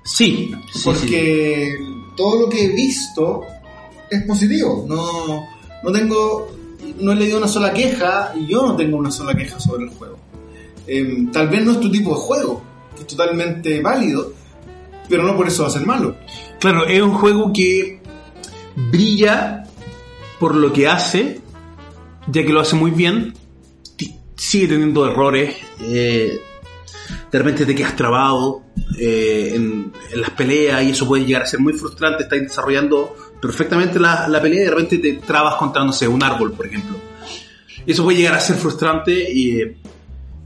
Sí, 0.05 0.55
sí, 0.73 0.81
porque 0.85 1.77
todo 2.17 2.41
lo 2.41 2.49
que 2.49 2.65
he 2.65 2.69
visto 2.69 3.43
es 4.11 4.23
positivo. 4.23 4.87
No, 4.89 5.47
no 5.83 5.93
tengo, 5.93 6.51
no 7.01 7.13
he 7.13 7.17
leído 7.17 7.39
una 7.39 7.49
sola 7.49 7.73
queja 7.73 8.33
y 8.35 8.47
yo 8.47 8.67
no 8.67 8.77
tengo 8.77 8.97
una 8.97 9.11
sola 9.11 9.35
queja 9.35 9.59
sobre 9.61 9.85
el 9.85 9.91
juego. 9.91 10.19
Em, 10.87 11.31
tal 11.31 11.49
vez 11.49 11.65
no 11.65 11.73
es 11.73 11.81
tu 11.81 11.91
tipo 11.91 12.11
de 12.11 12.17
juego, 12.17 12.63
que 12.95 13.03
es 13.03 13.07
totalmente 13.07 13.81
válido, 13.83 14.33
pero 15.09 15.23
no 15.25 15.37
por 15.37 15.49
eso 15.49 15.63
va 15.63 15.69
a 15.69 15.73
ser 15.73 15.85
malo. 15.85 16.17
Claro, 16.59 16.87
es 16.87 17.03
un 17.03 17.13
juego 17.13 17.53
que 17.53 18.01
brilla 18.91 19.65
por 20.39 20.55
lo 20.55 20.73
que 20.73 20.89
hace, 20.89 21.41
ya 22.29 22.45
que 22.45 22.53
lo 22.53 22.61
hace 22.61 22.77
muy 22.77 22.91
bien. 22.93 23.35
Sigue 24.37 24.69
teniendo 24.69 25.05
errores. 25.05 25.57
eh, 25.81 26.41
de 27.31 27.39
repente 27.39 27.67
te 27.67 27.75
quedas 27.75 27.95
trabado 27.97 28.63
eh, 28.99 29.53
en, 29.55 29.93
en 30.13 30.21
las 30.21 30.31
peleas 30.31 30.83
y 30.83 30.91
eso 30.91 31.07
puede 31.07 31.25
llegar 31.25 31.43
a 31.43 31.47
ser 31.47 31.61
muy 31.61 31.73
frustrante. 31.75 32.23
Estás 32.25 32.41
desarrollando 32.41 33.15
perfectamente 33.41 33.99
la, 34.01 34.27
la 34.29 34.41
pelea 34.41 34.63
y 34.63 34.65
de 34.65 34.71
repente 34.71 34.99
te 34.99 35.13
trabas 35.15 35.55
contra, 35.57 35.85
no 35.85 35.93
sé, 35.93 36.09
un 36.09 36.23
árbol, 36.23 36.53
por 36.53 36.67
ejemplo. 36.67 36.97
Y 37.87 37.93
eso 37.93 38.05
puede 38.05 38.19
llegar 38.19 38.35
a 38.35 38.41
ser 38.41 38.57
frustrante 38.57 39.31
y, 39.33 39.61
eh, 39.61 39.77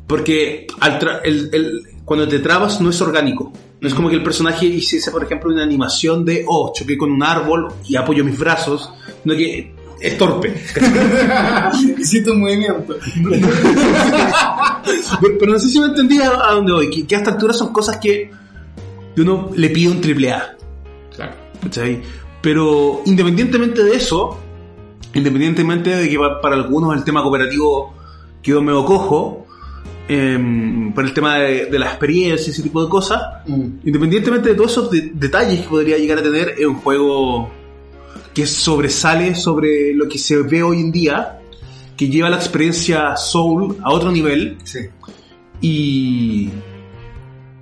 porque 0.07 0.67
al 0.81 0.99
el- 1.25 1.51
el- 1.53 1.83
cuando 2.05 2.27
te 2.29 2.41
trabas 2.41 2.81
no 2.81 2.91
es 2.91 3.01
orgánico. 3.01 3.53
No 3.81 3.89
es 3.89 3.95
como 3.95 4.09
que 4.09 4.17
el 4.17 4.23
personaje 4.23 4.67
hiciese, 4.67 5.11
por 5.11 5.25
ejemplo, 5.25 5.51
una 5.53 5.63
animación 5.65 6.25
de, 6.25 6.45
oh, 6.47 6.73
choqué 6.75 6.97
con 6.97 7.11
un 7.11 7.23
árbol 7.23 7.73
y 7.89 7.97
apoyo 7.97 8.25
mis 8.25 8.39
brazos, 8.39 8.91
sino 9.23 9.35
que 9.37 9.75
es 10.03 10.19
torpe. 10.19 10.53
Hiciste 11.99 12.31
un 12.31 12.41
movimiento. 12.41 12.97
pero, 15.21 15.39
pero 15.39 15.53
no 15.53 15.59
sé 15.59 15.69
si 15.69 15.81
me 15.81 15.87
entendí 15.87 16.19
a, 16.21 16.31
a 16.49 16.53
dónde 16.55 16.73
voy, 16.73 16.91
que, 16.91 17.07
que 17.07 17.15
a 17.15 17.19
esta 17.19 17.31
altura 17.33 17.53
son 17.53 17.73
cosas 17.73 17.97
que 17.99 18.31
uno 19.17 19.51
le 19.55 19.71
pide 19.71 19.91
un 19.91 20.01
triple 20.01 20.33
A. 20.33 20.57
Claro. 21.15 21.33
¿cachai? 21.63 22.01
Pero 22.41 23.03
independientemente 23.07 23.85
de 23.85 23.97
eso, 23.97 24.39
independientemente 25.15 25.91
de 25.91 26.09
que 26.09 26.19
pa- 26.19 26.41
para 26.41 26.57
algunos 26.57 26.97
el 26.97 27.05
tema 27.05 27.23
cooperativo 27.23 27.95
quedó 28.43 28.61
medio 28.63 28.85
cojo, 28.85 29.47
em, 30.09 30.93
por 30.93 31.05
el 31.05 31.13
tema 31.15 31.37
de, 31.39 31.67
de 31.67 31.79
la 31.79 31.87
experiencia 31.87 32.49
y 32.49 32.51
ese 32.51 32.63
tipo 32.63 32.83
de 32.83 32.89
cosas, 32.89 33.21
Mm. 33.47 33.67
independientemente 33.85 34.49
de 34.51 34.55
todos 34.57 34.73
esos 34.73 34.91
de- 34.91 35.13
detalles 35.15 35.61
que 35.61 35.69
podría 35.69 35.97
llegar 35.99 36.19
a 36.19 36.23
tener, 36.23 36.55
es 36.59 36.67
un 36.67 36.77
juego 36.77 37.51
que 38.35 38.47
sobresale 38.47 39.35
sobre 39.35 39.95
lo 39.95 40.09
que 40.09 40.19
se 40.19 40.37
ve 40.43 40.63
hoy 40.63 40.81
en 40.81 40.93
día, 40.93 41.41
que 41.97 42.09
lleva 42.09 42.31
la 42.31 42.37
experiencia 42.37 43.17
Soul 43.17 43.77
a 43.83 43.91
otro 43.93 44.11
nivel. 44.11 44.59
Sí. 44.65 44.81
y 45.61 46.51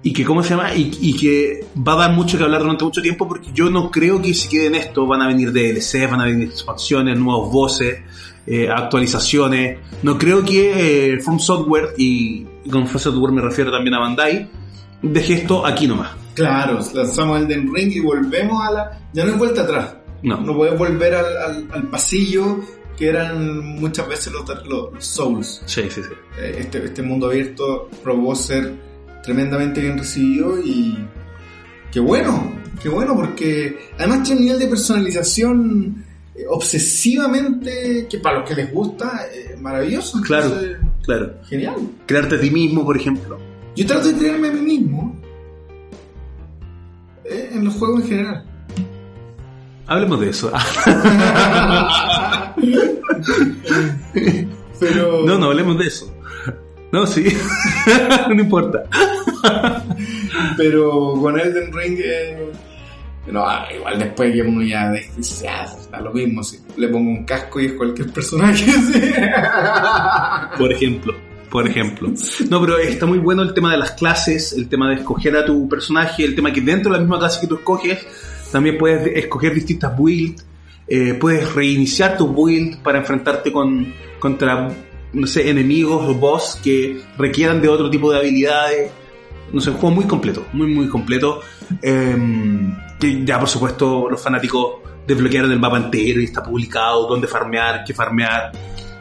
y 0.02 0.12
que 0.12 0.24
cómo 0.24 0.42
se 0.42 0.50
llama 0.50 0.74
y, 0.74 0.90
y 1.00 1.14
que 1.14 1.66
va 1.76 1.92
a 1.92 1.96
dar 1.96 2.12
mucho 2.12 2.38
que 2.38 2.44
hablar 2.44 2.62
durante 2.62 2.84
mucho 2.84 3.02
tiempo 3.02 3.28
porque 3.28 3.50
yo 3.52 3.68
no 3.68 3.90
creo 3.90 4.20
que 4.22 4.32
se 4.32 4.48
quede 4.48 4.66
en 4.66 4.74
esto. 4.74 5.06
Van 5.06 5.20
a 5.20 5.26
venir 5.26 5.52
DLC 5.52 6.10
van 6.10 6.22
a 6.22 6.24
venir 6.24 6.48
expansiones 6.48 7.18
nuevos 7.18 7.52
voces 7.52 8.00
eh, 8.46 8.68
actualizaciones. 8.70 9.78
No 10.02 10.16
creo 10.16 10.44
que 10.44 11.14
eh, 11.14 11.20
From 11.20 11.38
Software 11.38 11.94
y, 11.98 12.44
con 12.70 12.86
From 12.86 12.98
Software 12.98 13.32
me 13.32 13.42
refiero 13.42 13.70
también 13.70 13.94
a 13.94 13.98
Bandai 13.98 14.48
deje 15.02 15.34
esto 15.34 15.66
aquí 15.66 15.86
nomás. 15.86 16.12
Claro, 16.34 16.78
lanzamos 16.94 17.40
Elden 17.40 17.72
Ring 17.74 17.92
y 17.92 18.00
volvemos 18.00 18.66
a 18.66 18.70
la... 18.70 18.98
Ya 19.12 19.24
no 19.24 19.32
hay 19.32 19.38
vuelta 19.38 19.62
atrás. 19.62 19.94
No, 20.22 20.40
No 20.40 20.54
puedes 20.56 20.78
volver 20.78 21.14
al, 21.14 21.36
al- 21.36 21.68
al 21.72 21.82
pasillo 21.88 22.60
que 22.96 23.08
eran 23.08 23.58
muchas 23.80 24.06
veces 24.08 24.32
los, 24.32 24.46
los- 24.66 24.92
los 24.92 25.04
Souls. 25.04 25.62
sí 25.66 25.82
sí 25.88 26.02
sí 26.02 26.10
Eh, 26.38 26.56
Este, 26.60 26.84
este 26.84 27.02
mundo 27.02 27.26
abierto 27.28 27.88
probó 28.02 28.34
ser 28.34 28.74
tremendamente 29.22 29.80
bien 29.80 29.96
recibido 29.98 30.58
y 30.60 30.98
qué 31.92 32.00
bueno, 32.00 32.52
qué 32.82 32.88
bueno 32.88 33.14
porque 33.16 33.78
además 33.98 34.22
tiene 34.24 34.40
un 34.40 34.44
nivel 34.46 34.60
de 34.60 34.66
personalización 34.66 36.04
eh, 36.34 36.44
obsesivamente 36.48 38.06
que 38.10 38.18
para 38.18 38.40
los 38.40 38.48
que 38.48 38.54
les 38.54 38.72
gusta 38.72 39.26
eh, 39.34 39.56
maravilloso. 39.58 40.20
Claro. 40.22 40.46
Entonces, 40.46 40.76
claro 41.02 41.34
Genial. 41.48 41.74
crearte 42.06 42.36
a 42.36 42.40
ti 42.40 42.50
mismo 42.50 42.84
por 42.84 42.96
ejemplo 42.96 43.38
Yo 43.74 43.86
trato 43.86 44.08
de 44.08 44.14
creerme 44.18 44.48
a 44.48 44.52
mí 44.52 44.60
mismo 44.60 45.16
en 47.24 47.64
los 47.64 47.74
juegos 47.74 48.02
en 48.02 48.08
general. 48.08 48.44
Hablemos 49.90 50.20
de 50.20 50.30
eso 50.30 50.50
Pero 54.80 55.26
no 55.26 55.36
no 55.38 55.46
hablemos 55.46 55.78
de 55.78 55.86
eso 55.86 56.14
no 56.92 57.06
sí 57.06 57.26
no 58.28 58.40
importa 58.40 58.82
Pero 60.56 61.14
con 61.20 61.38
Elden 61.38 61.72
Ring, 61.72 61.98
eh, 62.02 62.52
no, 63.30 63.46
ah, 63.46 63.68
igual 63.74 63.98
después 63.98 64.32
que 64.32 64.42
uno 64.42 64.62
ya 64.62 64.90
dice, 64.92 65.44
ya, 65.44 65.66
da 65.90 66.00
lo 66.00 66.12
mismo, 66.12 66.42
si 66.42 66.58
le 66.76 66.88
pongo 66.88 67.10
un 67.10 67.24
casco 67.24 67.60
y 67.60 67.66
es 67.66 67.72
cualquier 67.74 68.12
personaje. 68.12 68.64
sí. 68.72 69.12
Por 70.58 70.72
ejemplo, 70.72 71.14
por 71.50 71.68
ejemplo. 71.68 72.12
No, 72.48 72.60
pero 72.60 72.78
está 72.78 73.06
muy 73.06 73.18
bueno 73.18 73.42
el 73.42 73.54
tema 73.54 73.70
de 73.72 73.78
las 73.78 73.92
clases, 73.92 74.52
el 74.52 74.68
tema 74.68 74.88
de 74.88 74.96
escoger 74.96 75.36
a 75.36 75.44
tu 75.44 75.68
personaje, 75.68 76.24
el 76.24 76.34
tema 76.34 76.52
que 76.52 76.60
dentro 76.60 76.92
de 76.92 76.98
la 76.98 77.04
misma 77.04 77.18
clase 77.18 77.40
que 77.42 77.46
tú 77.46 77.56
escoges, 77.56 78.06
también 78.50 78.78
puedes 78.78 79.06
escoger 79.16 79.54
distintas 79.54 79.96
builds, 79.96 80.44
eh, 80.86 81.14
puedes 81.14 81.54
reiniciar 81.54 82.16
tu 82.16 82.32
build 82.32 82.82
para 82.82 82.98
enfrentarte 82.98 83.52
con, 83.52 83.92
contra, 84.18 84.68
no 85.12 85.26
sé, 85.26 85.48
enemigos 85.48 86.04
o 86.08 86.14
boss 86.14 86.58
que 86.62 87.00
requieran 87.16 87.60
de 87.60 87.68
otro 87.68 87.90
tipo 87.90 88.10
de 88.12 88.18
habilidades. 88.18 88.90
No 89.52 89.60
sé, 89.60 89.70
un 89.70 89.76
juego 89.76 89.94
muy 89.94 90.04
completo, 90.04 90.46
muy, 90.52 90.72
muy 90.72 90.88
completo. 90.88 91.40
Que 91.80 93.24
ya, 93.24 93.38
por 93.38 93.48
supuesto, 93.48 94.08
los 94.10 94.22
fanáticos 94.22 94.74
desbloquearon 95.06 95.50
el 95.50 95.58
mapa 95.58 95.78
entero 95.78 96.20
y 96.20 96.24
está 96.24 96.42
publicado 96.42 97.08
dónde 97.08 97.26
farmear, 97.26 97.82
qué 97.84 97.94
farmear. 97.94 98.52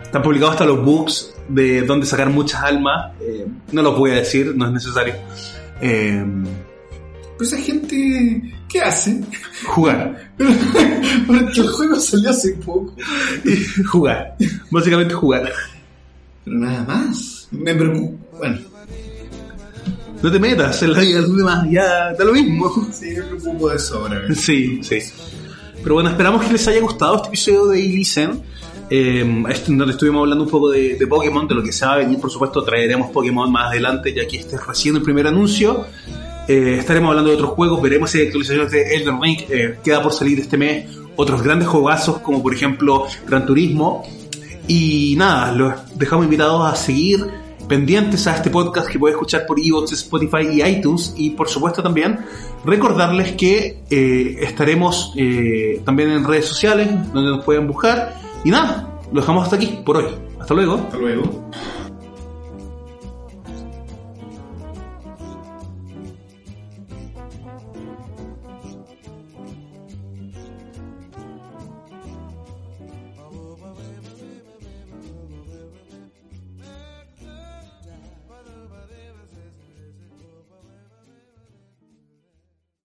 Están 0.02 0.22
publicados 0.22 0.54
hasta 0.54 0.66
los 0.66 0.84
books 0.84 1.36
de 1.47 1.82
dónde 1.84 2.06
sacar 2.06 2.30
muchas 2.30 2.64
almas. 2.64 3.12
Eh, 3.22 3.45
no 3.72 3.82
los 3.82 3.97
voy 3.97 4.12
a 4.12 4.16
decir, 4.16 4.54
no 4.56 4.66
es 4.66 4.72
necesario. 4.72 5.16
Eh, 5.82 6.26
Pues 7.38 7.54
esa 7.54 7.62
gente 7.62 8.41
¿Qué 8.70 8.82
hacen? 8.82 9.26
Jugar. 9.65 10.32
Porque 11.28 11.59
el 11.61 11.67
juego 11.70 11.95
salió 11.99 12.30
hace 12.30 12.53
poco. 12.53 12.95
jugar. 13.91 14.36
Básicamente 14.70 15.13
jugar. 15.13 15.51
Pero 16.45 16.57
nada 16.57 16.84
más. 16.84 17.47
Me 17.51 17.74
preocupa. 17.76 18.38
Bueno. 18.38 18.59
No 20.22 20.32
te 20.32 20.39
metas 20.39 20.84
en 20.84 20.93
la 20.93 20.99
vida 20.99 21.15
de 21.22 21.28
los 21.28 21.38
demás, 21.38 21.65
ya 21.72 22.13
da 22.13 22.26
lo 22.26 22.34
mismo. 22.34 22.88
Sí, 22.91 23.11
me 23.15 23.22
preocupo 23.24 23.70
de 23.70 23.76
eso 23.78 23.99
ahora. 23.99 24.22
Sí, 24.36 24.82
sí. 24.84 24.99
Pero 25.82 25.95
bueno, 25.95 26.09
esperamos 26.09 26.43
que 26.45 26.51
les 26.51 26.67
haya 26.67 26.82
gustado 26.82 27.15
este 27.15 27.28
episodio 27.30 27.65
de 27.67 27.80
Illicen. 27.80 28.41
Eh, 28.91 29.43
este- 29.49 29.72
donde 29.76 29.93
estuvimos 29.93 30.22
hablando 30.22 30.43
un 30.45 30.49
poco 30.49 30.72
de, 30.72 30.95
de 30.95 31.07
Pokémon, 31.07 31.47
de 31.47 31.55
lo 31.55 31.63
que 31.63 31.72
se 31.72 31.86
va 31.86 31.93
a 31.93 31.97
venir, 31.97 32.20
por 32.20 32.30
supuesto, 32.32 32.63
traeremos 32.63 33.11
Pokémon 33.11 33.49
más 33.51 33.67
adelante, 33.72 34.13
ya 34.13 34.28
que 34.28 34.38
este 34.38 34.55
es 34.55 34.65
recién 34.67 34.95
el 34.95 35.01
primer 35.03 35.28
anuncio. 35.28 35.86
Eh, 36.50 36.78
estaremos 36.80 37.10
hablando 37.10 37.30
de 37.30 37.36
otros 37.36 37.52
juegos, 37.52 37.80
veremos 37.80 38.10
si 38.10 38.24
actualizaciones 38.24 38.72
de 38.72 38.95
Elden 38.95 39.22
Ring, 39.22 39.38
eh, 39.50 39.78
queda 39.84 40.02
por 40.02 40.12
salir 40.12 40.39
este 40.39 40.58
mes, 40.58 40.88
otros 41.16 41.43
grandes 41.43 41.68
juegazos 41.68 42.18
como 42.22 42.41
por 42.41 42.56
ejemplo 42.56 43.06
Gran 43.28 43.45
Turismo. 43.45 44.04
Y 44.68 45.14
nada, 45.16 45.52
los 45.52 45.95
dejamos 45.95 46.26
invitados 46.26 46.66
a 46.66 46.76
seguir 46.76 47.24
pendientes 47.68 48.26
a 48.26 48.36
este 48.36 48.50
podcast 48.50 48.89
que 48.89 48.97
puedes 48.97 49.14
escuchar 49.14 49.45
por 49.45 49.60
Evox, 49.60 49.91
Spotify 49.91 50.47
y 50.52 50.64
iTunes. 50.64 51.14
Y 51.16 51.30
por 51.30 51.50
supuesto 51.50 51.84
también 51.84 52.18
recordarles 52.66 53.34
que 53.34 53.84
eh, 53.88 54.38
estaremos 54.41 55.14
también 55.86 56.10
en 56.10 56.26
redes 56.26 56.47
sociales 56.47 56.89
donde 57.14 57.30
nos 57.30 57.45
pueden 57.45 57.68
buscar. 57.68 58.16
Y 58.43 58.50
nada, 58.50 59.00
lo 59.14 59.22
dejamos 59.22 59.43
hasta 59.43 59.56
aquí 59.56 59.82
por 59.86 59.97
hoy. 59.97 60.08
Hasta 60.39 60.56
luego. 60.56 60.78
Hasta 60.78 60.97
luego. 60.97 61.52